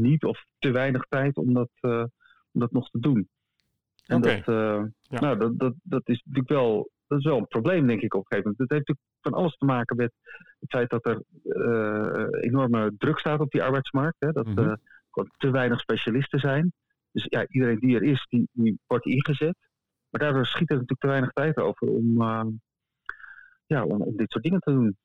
[0.00, 2.04] niet of te weinig tijd om dat, uh,
[2.52, 3.28] om dat nog te doen.
[4.06, 4.42] En okay.
[4.42, 5.20] dat, uh, ja.
[5.20, 8.20] nou, dat, dat, dat is natuurlijk wel, dat is wel een probleem, denk ik, op
[8.20, 8.70] een gegeven moment.
[8.70, 10.12] Het heeft natuurlijk van alles te maken met
[10.58, 11.22] het feit dat er
[12.40, 14.16] enorme druk staat op die arbeidsmarkt.
[14.18, 14.68] Hè, dat mm -hmm.
[14.68, 14.78] er
[15.36, 16.72] te weinig specialisten zijn.
[17.16, 19.56] Dus ja, iedereen die er is, die, die wordt ingezet.
[20.10, 22.44] Maar daardoor schiet er natuurlijk te weinig tijd over om, uh,
[23.66, 24.96] ja, om, om, dit soort dingen te doen.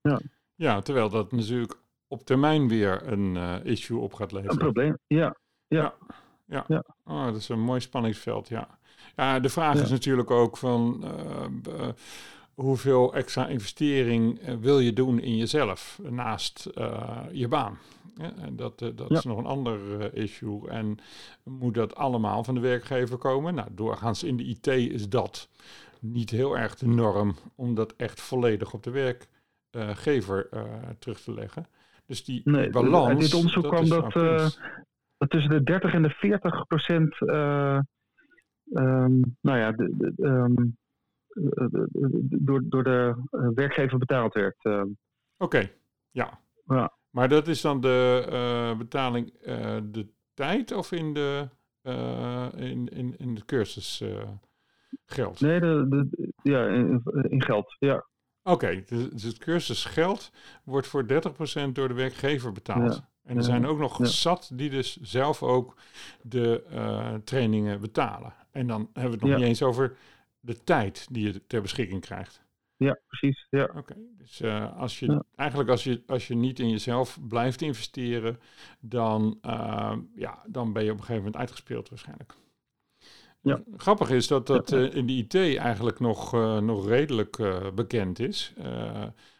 [0.00, 0.20] Ja.
[0.54, 1.76] ja, terwijl dat natuurlijk
[2.08, 4.52] op termijn weer een uh, issue op gaat leveren.
[4.52, 5.36] Een probleem, ja.
[5.66, 5.94] Ja.
[6.44, 6.64] ja.
[6.68, 6.84] ja.
[7.04, 8.78] Oh, dat is een mooi spanningsveld, ja.
[9.16, 11.04] Ja, de vraag is natuurlijk ook van
[11.68, 11.88] uh,
[12.60, 16.70] hoeveel extra investering wil je doen in jezelf naast
[17.32, 17.78] je baan?
[18.20, 20.68] Ja, en dat, uh, dat is nog een ander uh, issue.
[20.68, 20.98] En
[21.44, 23.54] moet dat allemaal van de werkgever komen?
[23.54, 25.48] Nou, doorgaans in de IT is dat
[26.00, 28.90] niet heel erg de norm om dat echt volledig op de
[29.70, 30.62] werkgever uh,
[30.98, 31.66] terug te leggen.
[32.06, 33.10] Dus die, nee, balans.
[33.10, 34.12] In dit onderzoek kwam dat,
[35.18, 37.20] dat tussen de 30 en de 40 procent.
[38.72, 40.76] Um, nou ja, de, de, um,
[42.20, 43.14] door, door de
[43.54, 44.64] werkgever betaald werd.
[44.64, 44.86] Oké,
[45.38, 45.74] okay.
[46.10, 46.40] ja.
[46.64, 46.92] ja.
[47.10, 49.32] Maar dat is dan de betaling
[49.90, 51.48] de tijd of in de,
[52.56, 54.04] in, in, in de cursus
[55.06, 55.40] geld?
[55.40, 58.06] Nee, de, de, ja, in, in geld, ja.
[58.42, 60.32] Oké, okay, dus, het cursusgeld
[60.64, 61.04] wordt voor
[61.68, 62.94] 30% door de werkgever betaald.
[62.94, 63.08] Ja.
[63.22, 64.04] En er zijn ook nog ja.
[64.04, 65.76] zat die dus zelf ook
[66.22, 68.34] de trainingen betalen.
[68.50, 69.96] En dan hebben we het nog niet eens over
[70.40, 72.48] de tijd die je ter beschikking krijgt.
[72.84, 73.46] Ja, precies.
[73.50, 73.70] Ja.
[73.76, 75.22] Oké, dus uh, als je ja.
[75.34, 78.38] eigenlijk als je, als je niet in jezelf blijft investeren,
[78.80, 82.34] dan, uh, ja, dan ben je op een gegeven moment uitgespeeld waarschijnlijk.
[83.40, 83.62] Ja.
[83.76, 87.36] Grappig is dat dat uh, in de IT eigenlijk nog, nog redelijk
[87.74, 88.54] bekend is.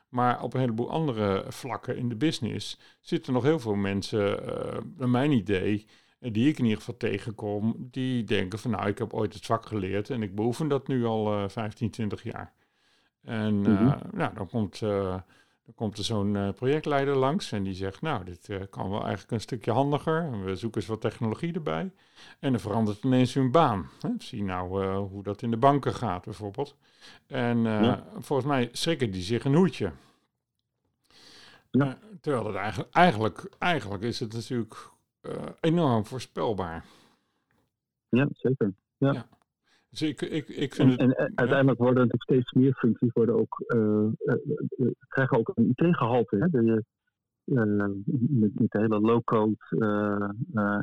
[0.08, 4.42] maar op een heleboel andere vlakken in de business zitten nog heel veel mensen,
[4.96, 5.86] naar mijn idee,
[6.20, 9.66] die ik in ieder geval tegenkom, die denken van nou, ik heb ooit het vak
[9.66, 12.52] geleerd en ik beoefen dat nu al 15, 20 jaar.
[13.22, 13.96] En mm -hmm.
[14.12, 14.90] nou, dan komt, uh,
[15.64, 19.30] dan komt er zo'n uh, projectleider langs en die zegt, nou, dit kan wel eigenlijk
[19.30, 20.44] een stukje handiger.
[20.44, 21.92] we zoeken eens wat technologie erbij.
[22.38, 23.88] En dan verandert ineens hun baan.
[24.00, 24.10] Hè?
[24.18, 26.76] Zie nou hoe dat in de banken gaat bijvoorbeeld.
[27.26, 28.04] En ja.
[28.18, 29.92] volgens mij schrikken die zich een hoedje.
[31.70, 31.98] Ja.
[32.20, 34.90] terwijl het eigenlijk, eigenlijk, eigenlijk is het natuurlijk
[35.60, 36.84] enorm voorspelbaar.
[38.08, 38.72] Ja, zeker.
[38.98, 39.26] ja.
[39.90, 43.62] Dus ik, ik, ik vind en, en uiteindelijk worden natuurlijk steeds meer functies worden ook,
[43.66, 44.06] uh,
[44.78, 46.36] uh, krijgen ook een IT-gehalte.
[46.36, 46.48] Hè?
[46.48, 46.84] De,
[47.44, 49.56] met, met, de hele low-code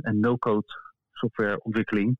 [0.01, 0.65] en no-code
[1.11, 2.17] softwareontwikkeling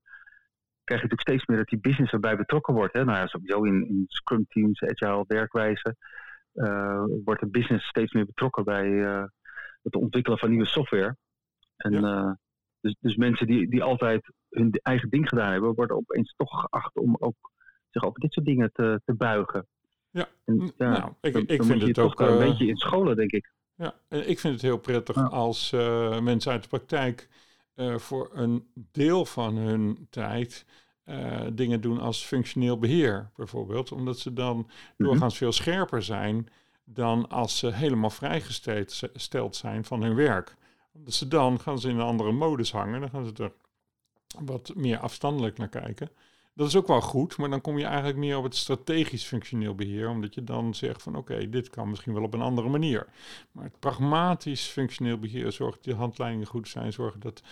[0.84, 2.93] krijg je natuurlijk steeds meer dat die business erbij betrokken wordt.
[2.93, 3.03] Hè?
[3.03, 5.95] Nou ja, sowieso in, in Scrum teams, agile werkwijze,
[7.23, 8.89] wordt de business steeds meer betrokken bij
[9.82, 11.15] het ontwikkelen van nieuwe software.
[11.77, 12.39] En ja.
[12.81, 16.95] Dus, dus mensen die, die altijd hun eigen ding gedaan hebben, worden opeens toch geacht
[16.95, 17.51] om ook
[17.89, 19.67] zich over dit soort dingen te, te buigen.
[20.09, 23.31] Ja, en, ja nou, ik, dan, ik vind het ook een beetje in scholen, denk
[23.31, 23.51] ik.
[23.75, 27.29] Ja, ik vind het heel prettig als uh, mensen uit de praktijk
[27.75, 30.65] uh, voor een deel van hun tijd
[31.05, 33.91] uh, dingen doen als functioneel beheer, bijvoorbeeld.
[33.91, 34.69] Omdat ze dan mhm.
[35.09, 36.47] doorgaans veel scherper zijn
[36.83, 40.55] dan als ze helemaal vrijgesteld zijn van hun werk.
[41.03, 42.99] Dus dan gaan ze in een andere modus hangen.
[42.99, 43.53] Dan gaan ze er
[44.43, 46.10] wat meer afstandelijk naar kijken.
[46.57, 49.75] Dat is ook wel goed, maar dan kom je eigenlijk meer op het strategisch functioneel
[49.75, 53.07] beheer, omdat je dan zegt van oké, dit kan misschien wel op een andere manier.
[53.51, 57.43] Maar het pragmatisch functioneel beheer zorgt dat de handleidingen goed zijn, zorgen dat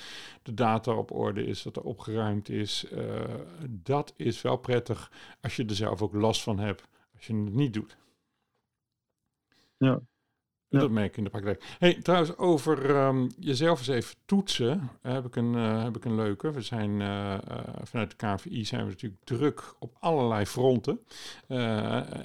[0.43, 2.85] de data op orde is, dat er opgeruimd is.
[2.91, 3.23] Uh,
[3.69, 7.53] dat is wel prettig als je er zelf ook last van hebt als je het
[7.53, 7.97] niet doet.
[9.77, 10.01] Ja,
[10.79, 11.75] dat merk ik in de praktijk.
[11.79, 16.15] Hey, trouwens, over um, jezelf eens even toetsen heb ik een, uh, heb ik een
[16.15, 16.51] leuke.
[16.51, 17.37] We zijn uh, uh,
[17.83, 20.99] vanuit de KVI zijn we natuurlijk druk op allerlei fronten.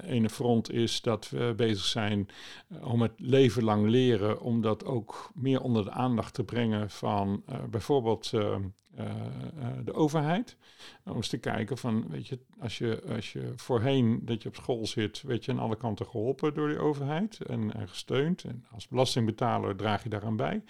[0.02, 2.28] ene front is dat we bezig zijn
[2.82, 7.42] om het leven lang leren, om dat ook meer onder de aandacht te brengen van
[7.70, 8.89] bijvoorbeeld ehm, uh,
[9.84, 10.56] de overheid.
[11.04, 14.54] Om eens te kijken van, weet je, als je, als je voorheen dat je op
[14.54, 18.44] school zit, weet je aan alle kanten geholpen door de overheid en, en gesteund.
[18.44, 20.62] En als belastingbetaler draag je daaraan bij.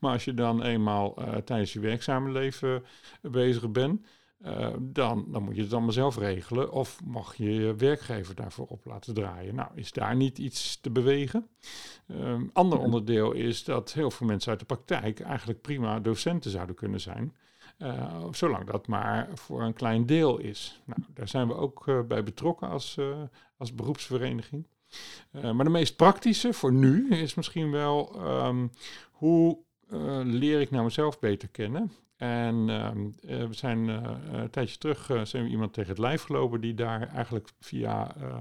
[0.00, 2.84] Maar als je dan eenmaal uh, tijdens je werkzame leven
[3.20, 4.06] bezig bent,
[4.46, 6.72] uh, dan, dan moet je het allemaal zelf regelen.
[6.72, 9.54] Of mag je je werkgever daarvoor op laten draaien.
[9.54, 11.48] Nou, is daar niet iets te bewegen?
[12.08, 16.74] Um, ander onderdeel is dat heel veel mensen uit de praktijk eigenlijk prima docenten zouden
[16.74, 17.34] kunnen zijn.
[17.78, 20.82] Uh, zolang dat maar voor een klein deel is.
[20.84, 23.16] Nou, daar zijn we ook uh, bij betrokken als, uh,
[23.56, 24.66] als beroepsvereniging.
[25.30, 28.70] maar de meest praktische voor nu is misschien wel um,
[29.10, 29.58] hoe
[30.22, 31.92] leer ik nou mezelf beter kennen.
[32.16, 36.74] En um, we zijn een tijdje terug zijn we iemand tegen het lijf gelopen die
[36.74, 38.40] daar eigenlijk via uh,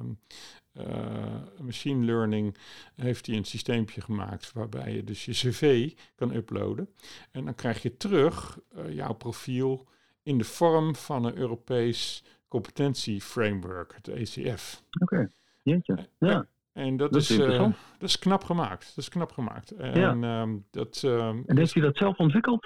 [1.62, 2.56] machine learning
[2.96, 6.90] heeft hij een systeempje gemaakt waarbij je dus je cv kan uploaden.
[7.32, 9.88] En dan krijg je terug uh, jouw profiel
[10.24, 14.84] in de vorm van een Europees competentieframework, het ECF.
[15.00, 15.30] Oké, okay.
[15.62, 16.48] jeetje, ja.
[16.74, 17.60] En dat, dat is, uh,
[17.98, 18.86] dat is knap gemaakt.
[18.86, 19.72] Dat is knap gemaakt.
[19.72, 20.42] En, ja.
[20.42, 22.66] um, dat, um, en heeft u dat zelf ontwikkeld?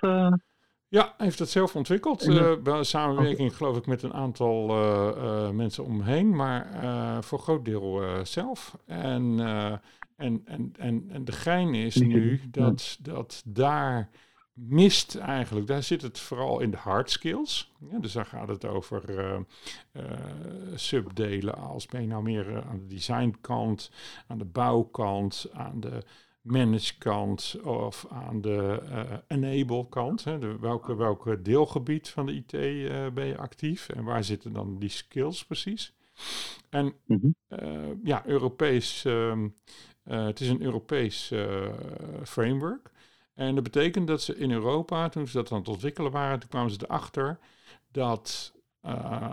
[0.92, 2.28] Ja, heeft dat zelf ontwikkeld.
[2.28, 8.02] Uh, samenwerking geloof ik met een aantal uh, uh, mensen omheen, maar voor groot deel
[8.24, 8.78] zelf.
[8.86, 9.40] En,
[10.16, 14.10] en, en, en, en de gein is nu dat, dat daar
[14.54, 17.72] mist eigenlijk, daar zit het vooral in de hard skills.
[17.92, 19.04] Ja, dus daar gaat het over
[20.76, 23.92] subdelen als ben je nou meer aan de designkant,
[24.28, 26.04] aan de bouwkant, aan de
[26.42, 30.24] manage kant of aan de uh, enable kant.
[30.24, 34.54] Hè, de, welke, welke deelgebied van de IT uh, ben je actief en waar zitten
[34.54, 35.94] dan die skills precies?
[36.70, 37.36] En mm
[38.04, 39.56] ja, Europees, um,
[40.04, 41.34] het is een Europees
[42.24, 42.92] framework.
[43.34, 46.50] En dat betekent dat ze in Europa, toen ze dat aan het ontwikkelen waren, toen
[46.50, 47.40] kwamen ze erachter
[47.92, 48.54] dat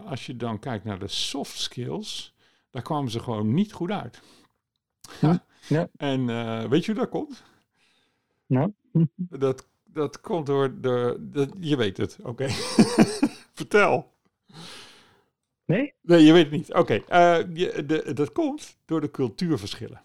[0.05, 2.35] als je dan kijkt naar de soft skills,
[2.71, 4.21] daar kwamen ze gewoon niet goed uit.
[5.21, 5.45] Ja.
[5.69, 5.89] Ja.
[5.97, 7.43] En uh, weet je hoe dat komt?
[8.47, 8.71] Ja.
[9.17, 11.17] Dat, dat komt door de.
[11.21, 12.29] Dat, je weet het, oké.
[12.29, 12.49] Okay.
[13.59, 14.13] Vertel.
[15.65, 15.95] Nee?
[16.01, 16.75] Nee, je weet het niet.
[16.75, 17.41] Oké, okay.
[17.41, 20.03] uh, dat komt door de cultuurverschillen.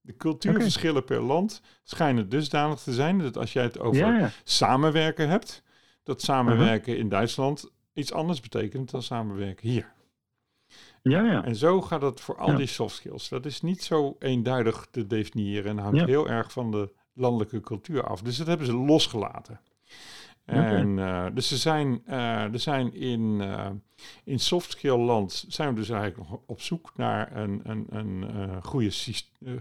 [0.00, 1.16] De cultuurverschillen okay.
[1.16, 4.30] per land schijnen dusdanig te zijn dat als jij het over ja, ja.
[4.44, 5.62] samenwerken hebt,
[6.02, 7.04] dat samenwerken uh -huh.
[7.04, 9.92] in Duitsland iets anders betekent dan samenwerken hier.
[11.10, 11.44] Ja, ja.
[11.44, 12.56] En zo gaat het voor al ja.
[12.56, 13.28] die soft skills.
[13.28, 16.06] Dat is niet zo eenduidig te definiëren en hangt ja.
[16.06, 18.22] heel erg van de landelijke cultuur af.
[18.22, 19.60] Dus dat hebben ze losgelaten.
[20.46, 20.74] Okay.
[20.74, 23.66] En uh, dus er zijn, uh, er zijn in, uh,
[24.24, 28.62] in soft skill land zijn we dus eigenlijk nog op zoek naar een, een, een
[28.62, 28.90] goede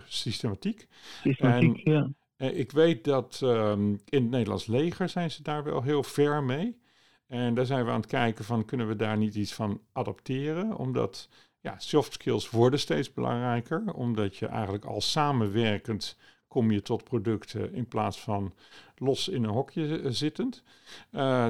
[0.05, 0.87] systematiek.
[1.21, 2.47] Systematiek, en, ja.
[2.49, 6.83] ik weet dat um, in het Nederlands leger zijn ze daar wel heel ver mee.
[7.27, 10.77] En daar zijn we aan het kijken van kunnen we daar niet iets van adapteren,
[10.77, 16.17] omdat ja, soft skills worden steeds belangrijker, omdat je eigenlijk al samenwerkend
[16.47, 18.53] kom je tot producten in plaats van
[18.97, 20.63] los in een hokje zittend.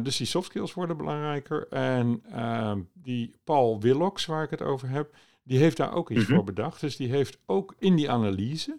[0.02, 1.68] dus die soft skills worden belangrijker.
[1.68, 6.26] En ehm, die Paul Willocks, waar ik het over heb, die heeft daar ook iets
[6.26, 6.34] mhm.
[6.34, 6.82] voor bedacht.
[6.82, 8.76] Dus die heeft ook in die analyse,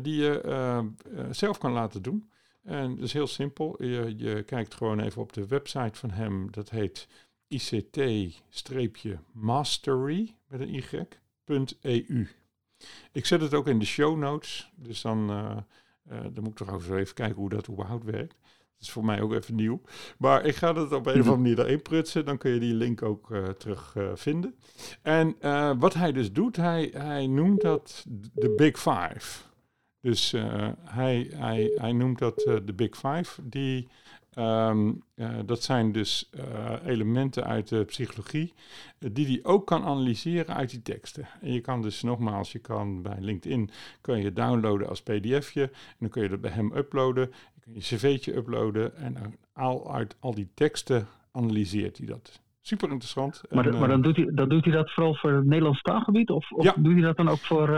[0.00, 0.84] die je
[1.30, 2.30] zelf kan laten doen.
[2.64, 3.82] En dat is heel simpel.
[3.82, 6.48] Je, kijkt gewoon even op de website van hem.
[6.50, 7.08] Dat heet
[7.48, 12.28] ict-mastery met een y.eu.
[13.12, 14.70] Ik zet het ook in de show notes.
[14.74, 15.56] Dus dan, uh,
[16.12, 18.36] uh, dan moet ik toch even kijken hoe dat überhaupt werkt.
[18.42, 19.80] Dat is voor mij ook even nieuw.
[20.18, 22.24] Maar ik ga het op een of andere manier erin prutsen.
[22.24, 24.54] Dan kun je die link ook uh, terug vinden.
[25.02, 25.36] En
[25.78, 29.42] wat hij dus doet, hij, hij noemt dat de Big Five.
[30.04, 30.34] Dus
[30.84, 33.48] hij, hij, hij noemt dat de Big Five.
[33.48, 33.88] Die
[34.34, 38.54] Ehm, eh, dat zijn dus eh, elementen uit de psychologie
[38.98, 41.28] die hij ook kan analyseren uit die teksten.
[41.40, 45.96] En je kan dus nogmaals, je kan bij LinkedIn kun je downloaden als pdfje en
[45.98, 47.30] dan kun je dat bij hem uploaden.
[47.54, 49.16] Je kun je cv'tje uploaden en
[49.52, 52.42] al, uit al die teksten analyseert hij dat.
[52.60, 53.42] Super interessant.
[53.50, 56.30] Maar, maar dan, doet hij, dan doet hij dat vooral voor het Nederlands taalgebied?
[56.30, 57.68] Of, of doet hij dat dan ook voor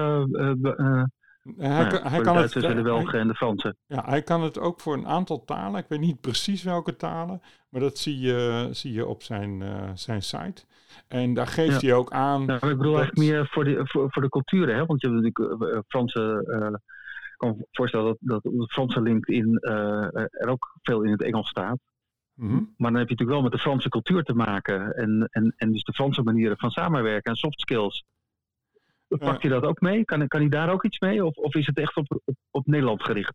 [1.56, 3.76] hij, nou hij kan het, de Belgen en de Fransen.
[3.86, 5.80] Ja, hij kan het ook voor een aantal talen.
[5.80, 9.90] Ik weet niet precies welke talen, maar dat zie je, zie je op zijn, uh,
[9.94, 10.64] zijn site.
[11.08, 12.44] En daar geeft hij ook aan.
[12.46, 14.86] Nou, ik bedoel eigenlijk meer voor de, voor, voor de culturen, hè?
[14.86, 16.44] want je hebt natuurlijk uh, Franse.
[16.46, 16.78] Uh,
[17.32, 19.58] ik kan me voorstellen dat, dat de Franse LinkedIn
[20.30, 21.78] er ook veel in het Engels staat.
[22.34, 22.74] Mm -hmm.
[22.76, 24.92] Maar dan heb je natuurlijk wel met de Franse cultuur te maken.
[24.94, 28.04] En, en, en dus de Franse manieren van samenwerken en soft skills.
[29.18, 30.04] Pakt hij dat ook mee?
[30.04, 31.24] Kan, kan hij daar ook iets mee?
[31.24, 33.34] Of, of is het echt op, op, op Nederland gericht?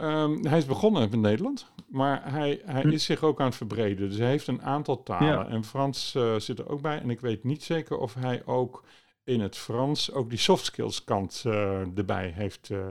[0.00, 2.88] Um, hij is begonnen in Nederland, maar hij, hij hm.
[2.88, 4.08] is zich ook aan het verbreden.
[4.08, 5.48] Dus hij heeft een aantal talen.
[5.48, 7.00] En Frans uh, zit er ook bij.
[7.00, 8.84] En ik weet niet zeker of hij ook
[9.24, 12.86] in het Frans ook die soft skills kant uh, erbij heeft uh,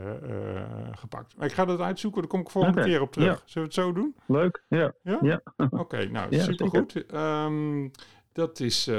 [0.91, 1.37] gepakt.
[1.37, 2.91] Maar ik ga dat uitzoeken, daar kom ik volgende okay.
[2.91, 3.27] keer op terug.
[3.27, 3.41] Ja.
[3.45, 4.15] Zullen we het zo doen?
[4.25, 4.93] Leuk, ja.
[5.03, 5.19] Ja?
[5.21, 5.41] ja.
[5.57, 7.13] Oké, okay, nou, supergoed.
[7.13, 7.91] Um,
[8.31, 8.91] dat is...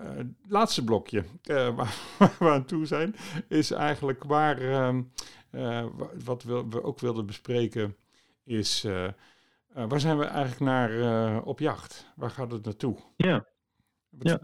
[0.00, 3.14] Uh, laatste blokje uh, waar, waar, we aan toe zijn,
[3.48, 4.62] is eigenlijk waar,
[5.50, 5.86] uh,
[6.24, 7.96] wat we, we, ook wilden bespreken,
[8.44, 8.86] is
[9.72, 12.12] waar zijn we eigenlijk naar op jacht?
[12.16, 12.96] Waar gaat het naartoe?
[13.16, 13.46] Ja,
[14.18, 14.40] ja.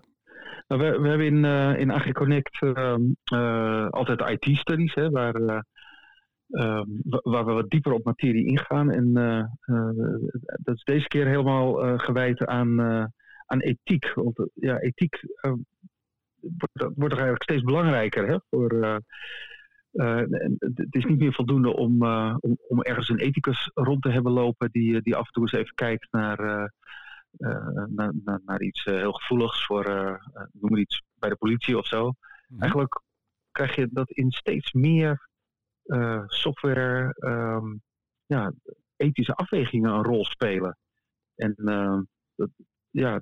[0.69, 1.45] Nou, we, we, hebben in,
[1.79, 3.03] in AgriConnect ehm,
[3.91, 5.35] altijd IT-studies, waar,
[6.51, 6.87] ehm,
[7.23, 8.91] waar we wat dieper op materie ingaan.
[8.91, 9.13] En
[10.63, 13.13] dat is deze keer helemaal gewijd aan
[13.47, 14.15] aan ethiek.
[14.15, 15.53] Want eh, ja, ethiek uh,
[16.41, 18.29] wordt, wordt er eigenlijk steeds belangrijker.
[18.29, 18.97] Hè, voor, uh,
[20.61, 22.03] het is niet meer voldoende om,
[22.41, 25.53] om, om, ergens een ethicus rond te hebben lopen die, die af en toe eens
[25.53, 26.37] even kijkt naar,
[27.89, 29.85] naar, naar, naar, iets heel gevoeligs voor,
[30.53, 32.13] noem maar iets, bij de politie of zo.
[32.49, 32.61] Mhm.
[32.61, 33.01] Eigenlijk
[33.51, 35.29] krijg je dat in steeds meer
[36.27, 37.83] software um,
[38.27, 38.53] ja,
[38.97, 40.79] ethische afwegingen een rol spelen.
[41.35, 41.55] En
[42.35, 42.51] dat,
[42.97, 43.21] ja,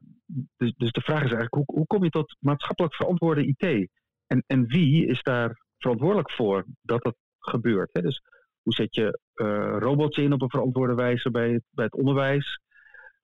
[0.56, 3.88] dus, dus de vraag is eigenlijk, hoe, hoe kom je tot maatschappelijk verantwoorde IT?
[4.26, 7.90] En, en wie is daar verantwoordelijk voor dat dat gebeurt?
[7.92, 8.02] Hè?
[8.02, 8.22] Dus
[8.62, 12.60] hoe zet je uh, robots in op een verantwoorde wijze bij het, bij het onderwijs?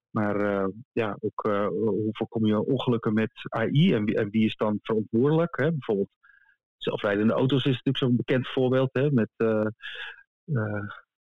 [0.09, 4.45] Maar uh, ja, ook uh, hoe voorkom je ongelukken met AI en wie, en wie
[4.45, 5.57] is dan verantwoordelijk?
[5.57, 5.71] Hè?
[5.71, 6.09] Bijvoorbeeld
[6.77, 8.89] zelfrijdende auto's is natuurlijk zo'n bekend voorbeeld.
[8.93, 9.11] Hè?
[9.11, 9.29] Met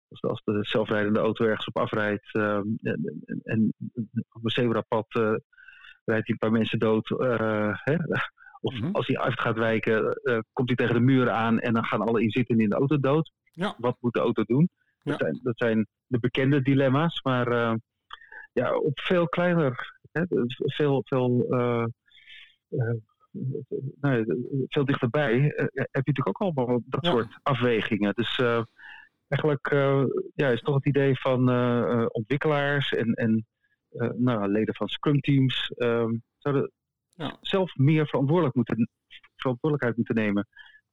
[0.08, 3.72] de, als de zelfrijdende auto ergens op afrijdt uh, en, en,
[4.32, 5.22] op een zebrapad uh,
[6.04, 7.10] rijdt hij een paar mensen dood.
[7.10, 7.96] Uh, hè?
[8.60, 8.94] Of mm -hmm.
[8.94, 12.00] als hij uit gaat wijken, eh, komt hij tegen de muur aan en dan gaan
[12.00, 13.32] alle inzittenden in de auto dood.
[13.52, 13.74] Ja.
[13.78, 14.68] Wat moet de auto doen?
[15.02, 15.10] Ja.
[15.10, 17.78] Dat, zijn, dat, zijn, de bekende dilemma's, maar
[18.52, 20.22] ja, op veel kleiner, hè,
[20.56, 21.46] veel, veel,
[24.00, 24.24] nou,
[24.68, 25.40] veel dichterbij
[25.74, 27.10] heb je natuurlijk ook allemaal dat ja.
[27.10, 28.14] soort afwegingen.
[28.14, 28.40] Dus
[29.28, 30.04] eigenlijk uh,
[30.34, 33.46] ja, is toch het idee van uh, ontwikkelaars en, en
[33.92, 36.72] uh, nou, leden van Scrum teams um, zouden
[37.14, 37.36] ja.
[37.40, 38.88] zelf meer verantwoordelijk moeten,
[39.36, 40.46] verantwoordelijkheid moeten nemen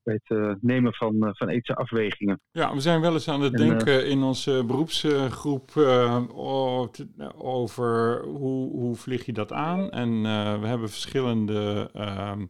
[0.04, 2.42] bij het nemen van, van ethische afwegingen.
[2.52, 5.72] Ja, we zijn wel eens aan het en, denken in onze beroepsgroep
[7.38, 9.90] over hoe, hoe vlieg je dat aan.
[9.92, 10.22] En
[10.62, 12.46] we hebben verschillende ehm,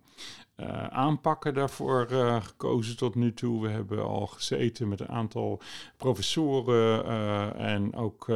[0.57, 3.61] uh, aanpakken daarvoor uh, gekozen tot nu toe.
[3.61, 5.61] We hebben al gezeten met een aantal
[5.97, 8.29] professoren uh, en ook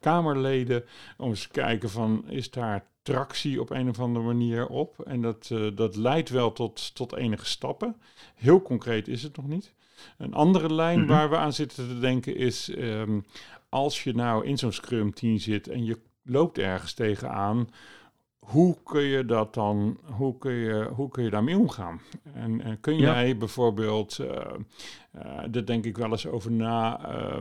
[0.00, 0.84] Kamerleden
[1.16, 5.00] om eens te kijken van is daar tractie op een of andere manier op.
[5.00, 7.96] En dat, dat leidt wel tot, tot enige stappen.
[8.34, 9.74] Heel concreet is het nog niet.
[10.18, 11.14] Een andere lijn mm-hmm.
[11.14, 13.24] waar we aan zitten te denken is um,
[13.68, 17.68] als je nou in zo'n Scrum team zit en je loopt ergens tegenaan
[18.48, 22.00] hoe kun je dat dan, hoe kun je, hoe kun je daarmee omgaan?
[22.34, 24.28] En, en kun jij bijvoorbeeld, uh,
[25.50, 27.00] daar denk ik wel eens over na,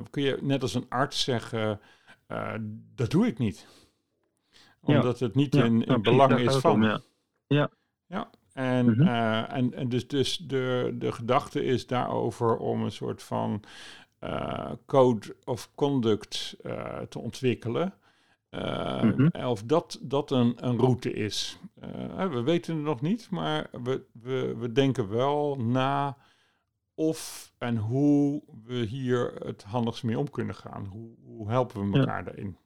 [0.10, 1.80] kun je net als een arts zeggen,
[2.96, 3.68] dat doe ik niet.
[4.82, 6.82] Omdat het niet in, in belang is van.
[6.82, 7.02] ja.
[7.48, 7.70] ja.
[8.08, 9.08] Ja, en, mhm.
[9.48, 13.64] en, en dus, dus de, de gedachte is daarover om een soort van
[14.86, 16.56] code of conduct
[17.10, 17.94] te ontwikkelen.
[18.58, 21.60] Uh, Of dat, dat een, een route is.
[21.84, 26.18] Uh, we weten het nog niet, maar we, we, we denken wel na
[26.96, 30.86] of en hoe we hier het handigst mee om kunnen gaan.
[30.86, 32.58] Hoe, hoe helpen we elkaar daarin?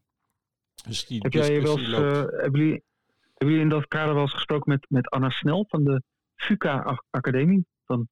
[0.87, 2.83] Dus die Heb jij wel eens, uh, hebben, jullie,
[3.23, 6.03] hebben jullie in dat kader wel eens gesproken met, met Anna Snel van de
[6.35, 7.65] FUCA Academie?
[7.85, 8.07] Van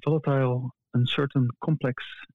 [0.00, 2.26] volatile, uncertain, complex,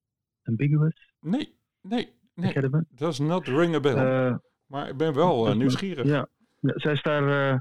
[0.43, 1.13] ambiguous?
[1.19, 3.95] Nee, nee, Nee, dat does not ring a bell.
[3.95, 6.05] Uh, maar ik ben wel uh, nieuwsgierig.
[6.05, 6.27] Ja,
[6.59, 7.23] zij is daar...
[7.23, 7.59] Uh,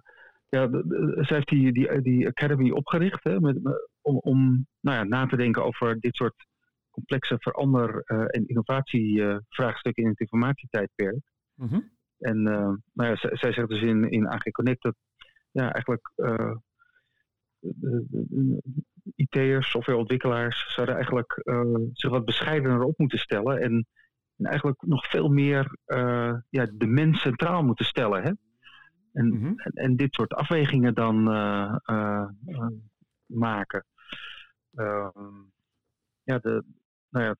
[0.48, 0.68] ja,
[1.14, 3.58] zij heeft die, die, die academy opgericht hè, met,
[4.00, 6.46] om, om nou ja, na te denken over dit soort
[6.90, 11.20] complexe verander- en innovatievraagstukken in het informatietijdperk.
[11.54, 11.90] Mm -hmm.
[12.18, 14.94] En nou ja, zij, zij, zegt dus in, in AG Connect dat
[15.50, 16.12] ja, eigenlijk
[19.14, 21.42] IT'ers, softwareontwikkelaars, zouden eigenlijk
[21.92, 23.86] zich wat bescheidener op moeten stellen en
[24.36, 28.22] en eigenlijk nog veel meer uh, ja, de mens centraal moeten stellen.
[28.22, 28.32] Hè?
[29.12, 29.52] En, mhm.
[29.56, 32.26] en, en, dit soort afwegingen dan uh, uh,
[33.26, 33.86] maken.
[34.74, 35.42] Ehm,
[36.22, 36.64] ja, de,
[37.08, 37.36] nou ja,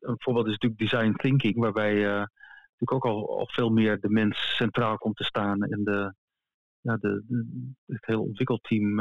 [0.00, 4.56] een voorbeeld is natuurlijk design thinking, waarbij natuurlijk ook al, al veel meer de mens
[4.56, 6.14] centraal komt te staan en de,
[6.80, 7.46] ja, de, de
[7.86, 9.00] het hele ontwikkelteam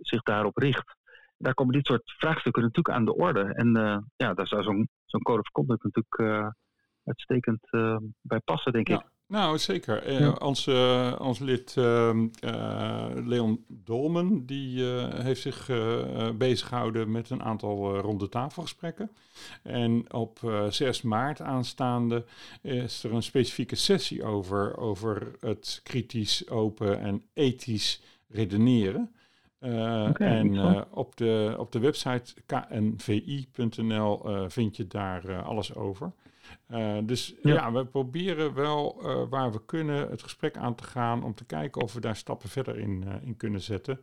[0.00, 0.96] zich daarop richt.
[1.38, 3.54] Daar komen dit soort vraagstukken natuurlijk aan de orde.
[3.54, 3.72] En
[4.16, 6.48] ja, daar zou zo'n zo'n code of conduct natuurlijk uh,
[7.04, 9.02] uitstekend uh, bij passen, denk ik.
[9.28, 10.20] Nou, zeker.
[10.20, 10.68] Uh, ons,
[11.18, 12.28] ons lid ehm,
[13.28, 14.84] Leon Dolmen, die
[15.22, 15.70] heeft zich
[16.38, 19.10] bezig gehouden met een aantal ronde tafelgesprekken.
[19.62, 20.38] En op
[20.68, 22.24] 6 maart aanstaande
[22.62, 29.15] is er een specifieke sessie over, over het kritisch, open en ethisch redeneren.
[29.66, 36.12] Uh, en uh, op, de, op de website knvi.nl uh, vind je daar alles over.
[37.04, 37.52] dus ja.
[37.54, 37.72] ja.
[37.72, 41.92] we proberen wel waar we kunnen het gesprek aan te gaan om te kijken of
[41.92, 44.00] we daar stappen verder in, in kunnen zetten.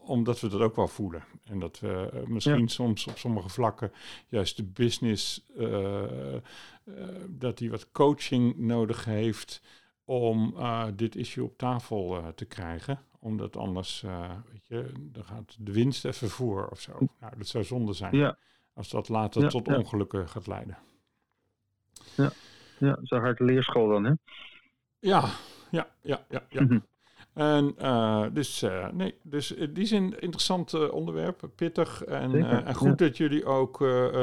[0.00, 1.24] omdat we dat ook wel voelen.
[1.44, 2.66] En dat we misschien ja.
[2.66, 3.92] soms op sommige vlakken
[4.28, 5.46] juist de business,
[7.28, 9.62] dat die wat coaching nodig heeft
[10.04, 10.54] om
[10.96, 16.04] dit issue op tafel te krijgen omdat anders, uh, weet je, dan gaat de winst
[16.04, 16.92] even voor of zo.
[17.20, 18.16] Nou, dat zou zonde zijn.
[18.16, 18.36] Ja.
[18.74, 20.78] Als dat later tot ongelukken gaat leiden.
[22.16, 22.30] Ja,
[22.78, 24.12] ja zo hard leerschool dan, hè?
[24.98, 25.28] Ja,
[25.70, 26.42] ja, ja, ja.
[26.48, 26.62] ja.
[26.62, 26.78] Mhm.
[27.32, 32.04] En uh, dus, uh, nee, dus die is een interessant onderwerp, pittig.
[32.04, 33.78] En, en goed dat jullie ook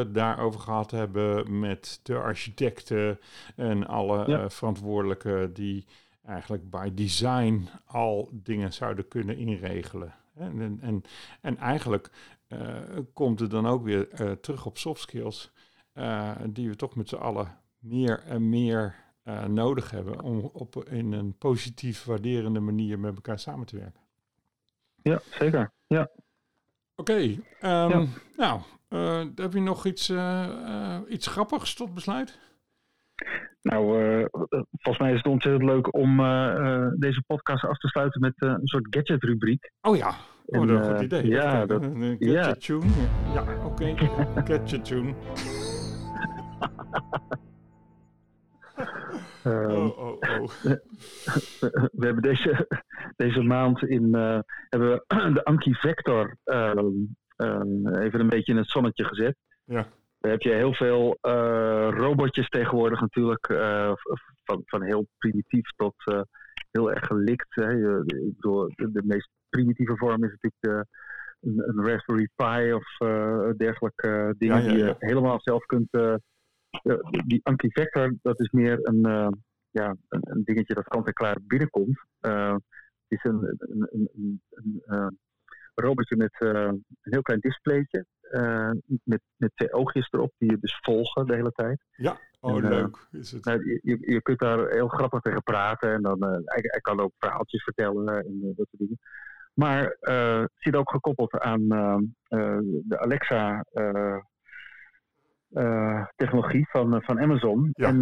[0.07, 3.19] daarover gehad hebben met de architecten
[3.55, 5.85] en alle verantwoordelijken die
[6.29, 10.13] eigenlijk by design al dingen zouden kunnen inregelen.
[10.35, 11.03] En, en,
[11.41, 12.09] en eigenlijk
[12.47, 12.77] uh,
[13.13, 15.51] komt het dan ook weer uh, terug op soft skills,
[15.93, 19.07] uh, die we toch met z'n allen meer en meer
[19.47, 24.01] nodig hebben om op in een positief waarderende manier met elkaar samen te werken.
[25.01, 25.71] Ja, zeker.
[25.87, 26.09] Ja.
[26.95, 27.29] Oké, okay,
[27.61, 28.07] um, ja.
[28.37, 28.61] nou,
[29.35, 30.13] heb je nog iets,
[31.07, 32.39] iets grappigs tot besluit?
[33.69, 34.25] Nou, uh,
[34.71, 38.67] volgens mij is het ontzettend leuk om uh, deze podcast af te sluiten met een
[38.67, 39.71] soort gadget-rubriek.
[39.81, 40.09] Oh ja,
[40.45, 41.27] oh, dat is een goed idee.
[41.27, 42.85] Ja, dat, een gadget-tune.
[43.33, 43.65] Ja, ja oké.
[43.65, 44.09] Okay.
[44.47, 45.13] gadget-tune.
[49.43, 50.49] oh, oh, oh.
[51.99, 52.67] we hebben deze,
[53.15, 54.13] deze maand in
[54.69, 55.03] hebben we
[55.33, 56.37] de Anki Vector
[58.01, 59.35] even een beetje in het zonnetje gezet.
[59.63, 59.87] Ja.
[60.19, 63.49] Dan heb je heel veel uh, robotjes tegenwoordig natuurlijk.
[63.49, 63.93] Uh,
[64.43, 66.21] van, van heel primitief tot uh,
[66.71, 67.55] heel erg gelikt.
[67.55, 67.99] Hè.
[67.99, 70.87] ik bedoel, de, meest primitieve vorm is natuurlijk
[71.39, 72.97] een, een, Raspberry Pi of
[73.57, 75.91] dergelijke dingen die je helemaal zelf kunt.
[77.27, 79.01] die Anki-Vector, dat is meer een,
[79.69, 81.99] ja, een, een, dingetje dat kant-en-klaar binnenkomt.
[82.19, 82.61] het
[83.07, 83.57] is een,
[83.91, 85.19] een, een
[85.75, 88.05] robotje met een heel klein displaytje.
[88.31, 88.71] Uh,
[89.03, 91.83] met, met twee oogjes erop die je dus volgen de hele tijd.
[91.91, 93.45] Ja, oh en, uh, leuk is het.
[93.45, 96.99] Nou, je, je kunt daar heel grappig tegen praten en dan uh, hij, hij, kan
[96.99, 98.99] ook verhaaltjes vertellen en dat soort dingen.
[99.53, 101.67] Maar het zit ook gekoppeld aan
[102.83, 103.65] de Alexa
[106.15, 107.69] technologie van, van Amazon.
[107.73, 107.87] Ja.
[107.87, 108.01] En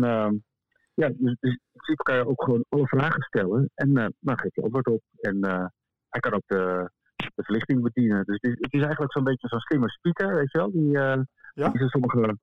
[0.93, 1.57] ja, dus, dus
[2.03, 5.01] je ook gewoon alle vragen stellen en uh, dan geeft hij antwoord op.
[5.19, 5.65] En uh,
[6.09, 6.91] hij kan ook de,
[7.37, 8.25] de verlichting bedienen.
[8.25, 10.71] Dus het is, het is eigenlijk zo'n beetje zo'n slimme speaker, weet je wel?
[10.71, 11.23] Die, uh,
[11.53, 11.69] ja?
[11.69, 12.37] die sommige.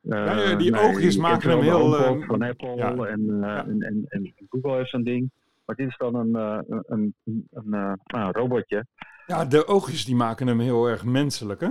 [0.00, 2.20] ja, ja, die oogjes maken hem heel.
[2.20, 2.94] van Apple ja.
[2.94, 3.64] en, ja.
[3.66, 5.30] en, en, en, Google heeft zo'n ding.
[5.64, 8.86] Maar dit is dan een, een, een, een, nou, robotje.
[9.26, 11.68] Ja, de oogjes die maken hem heel erg menselijk, hè?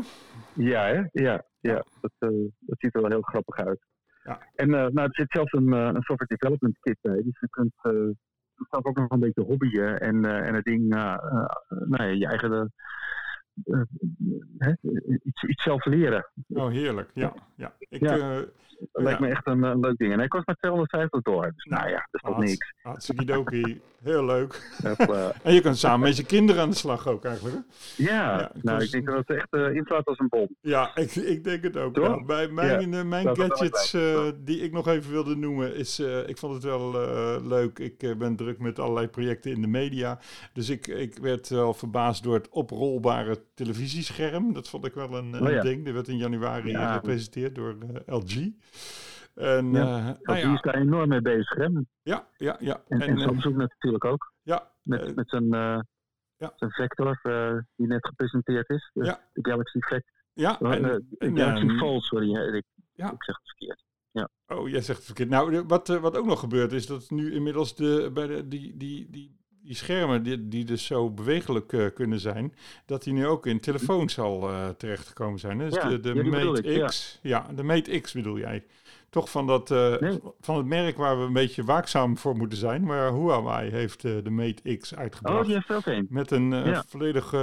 [0.54, 1.04] Ja, hè?
[1.12, 1.84] Ja, ja.
[2.02, 2.12] Dat,
[2.60, 3.86] dat ziet er wel heel grappig uit.
[4.24, 4.40] Ja.
[4.56, 7.16] En uh, nou, er zit zelfs een, een software development kit bij.
[7.16, 8.10] Dus je kunt uh,
[8.70, 12.74] zelf ook nog een beetje hobbyen en, uh, en het ding, nou ja, je eigen
[15.24, 16.30] iets, iets zelf leren.
[16.48, 17.10] Oh, heerlijk.
[17.14, 17.74] Ja, ja.
[17.80, 18.44] Ik, ja.
[18.92, 20.12] Dat lijkt me echt een, een, leuk ding.
[20.12, 21.52] En hij kost maar 250 dollar.
[21.56, 22.74] Dus nou ja, dat is toch Harts, niks.
[22.82, 24.70] Hartstikke Heel leuk.
[25.44, 27.56] en je kunt samen met je kinderen aan de slag ook eigenlijk.
[27.56, 28.04] Hè?
[28.04, 28.88] Ja, ja nou kost...
[28.88, 30.48] ik denk dat het echt uh, inslaat als een bom.
[30.62, 31.96] Ja, ik, ik denk het ook.
[31.96, 36.38] Nou, bij mijn, ja, mijn gadgets uh, die ik nog even wilde noemen is, ik
[36.38, 36.92] vond het wel
[37.48, 37.80] leuk.
[37.80, 40.20] Ik ben druk met allerlei projecten in de media.
[40.54, 44.54] Dus ik, ik werd wel verbaasd door het oprolbare televisiescherm.
[44.54, 45.62] Dat vond ik wel een, een oh, ja.
[45.62, 45.86] ding.
[45.86, 48.50] Dat werd in januari gepresenteerd door LG.
[49.36, 51.68] En, ja, uh, nou is daar enorm mee bezig, hè?
[52.02, 52.84] Ja, ja, ja.
[52.88, 54.34] En, en, en Samsung natuurlijk ook.
[54.42, 54.72] Ja.
[54.84, 55.80] Met, uh, met zijn, uh,
[56.38, 56.54] ja.
[56.56, 57.20] zijn Vector,
[57.76, 58.90] die net gepresenteerd is.
[58.94, 59.20] De, ja.
[59.34, 60.12] de Galaxy Vector.
[60.34, 60.60] Ja.
[60.60, 62.56] En, de Galaxy Fold, sorry.
[62.56, 63.12] Ik, ja.
[63.12, 63.84] ik zeg het verkeerd.
[64.12, 64.30] Ja.
[64.48, 65.30] Oh, jij zegt het verkeerd.
[65.30, 69.10] Nou, wat, wat ook nog gebeurt is dat nu inmiddels de, bij de, die, die,
[69.10, 72.54] die die schermen die, die dus zo bewegelijk uh, kunnen zijn,
[72.86, 75.58] dat die nu ook in telefoons al uh, terechtgekomen zijn.
[75.58, 77.46] Dus ja, de, de Mate X, ja.
[77.48, 77.54] ja.
[77.56, 78.64] de Mate X bedoel jij.
[79.12, 80.20] Toch van, dat, nee.
[80.40, 82.84] van het merk waar we een beetje waakzaam voor moeten zijn.
[82.84, 85.40] Maar Huawei heeft de Mate X uitgebracht.
[85.40, 86.08] Oh, die heeft er ook een.
[86.10, 86.84] Met een ja.
[86.88, 87.34] volledig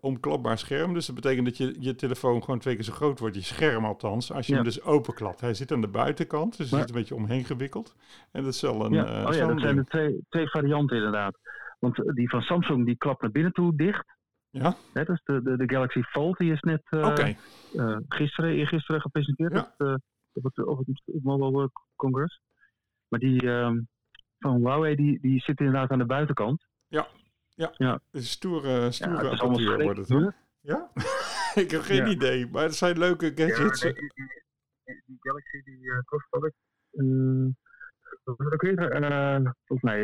[0.00, 0.94] omklapbaar scherm.
[0.94, 3.34] Dus dat betekent dat je, je telefoon gewoon twee keer zo groot wordt.
[3.34, 4.32] Je scherm althans.
[4.32, 5.40] Als je hem dus openklapt.
[5.40, 6.56] Hij zit aan de buitenkant.
[6.56, 7.94] Dus hij zit een beetje omheen gewikkeld.
[8.32, 8.92] En dat is wel een...
[8.92, 9.26] Ja.
[9.26, 11.38] oh ja, dat zijn de twee, twee varianten inderdaad.
[11.78, 14.04] Want die van Samsung die klapt naar binnen toe dicht.
[14.50, 14.76] Ja.
[14.92, 17.36] Hè, dus de, de, de Galaxy Fold die is net uh, okay.
[17.72, 19.74] uh, gisteren, eergisteren gepresenteerd ja.
[19.78, 19.94] uh,
[20.32, 22.40] op, het, op het Mobile Congress.
[23.08, 23.88] Maar die um,
[24.38, 26.66] van Huawei die, die zit inderdaad aan de buitenkant.
[26.86, 27.08] Ja,
[27.48, 27.74] ja.
[27.76, 28.00] ja.
[28.10, 30.34] Is stoere, stoere ja, apparatuur wordt het hoor.
[30.60, 30.90] Ja?
[31.62, 32.08] ik heb geen ja.
[32.08, 33.82] idee, maar het zijn leuke gadgets.
[33.82, 36.54] Ja, die, die, die, Galaxy die kost wat ik...
[38.24, 39.54] wat ik weer?
[39.64, 40.02] volgens mij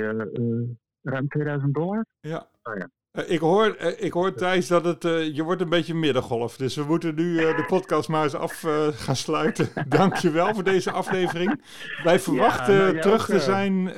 [1.03, 2.07] ruim 2000 dollar.
[2.21, 2.51] Ja.
[2.63, 2.91] Oh, ja.
[3.17, 6.57] Uh, ik, hoor, uh, ik hoor Thijs dat het, uh, je wordt een beetje middengolf.
[6.57, 8.65] Dus we moeten nu de podcast maar eens af
[8.95, 9.69] gaan sluiten.
[9.89, 11.63] Dankjewel voor deze aflevering.
[12.03, 13.89] Wij verwachten ja, nou, terug ook, te zijn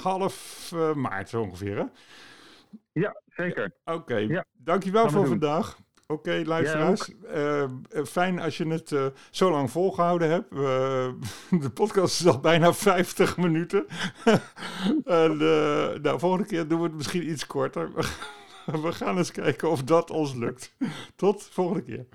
[0.00, 1.76] half maart ongeveer.
[1.76, 1.84] Hè?
[2.92, 3.72] Ja, zeker.
[3.84, 4.26] Oké, okay.
[4.26, 4.44] ja.
[4.56, 5.76] dankjewel voor vandaag.
[6.06, 7.10] Oké, okay, luisteraars.
[7.32, 10.52] Ja, uh, fijn als je het uh, zo lang volgehouden hebt.
[10.52, 10.60] Uh,
[11.62, 13.86] de podcast is al bijna 50 minuten.
[15.04, 15.36] en
[16.02, 17.90] nou, volgende keer doen we het misschien iets korter.
[18.82, 20.74] we gaan eens kijken of dat ons lukt.
[21.16, 22.06] Tot volgende keer.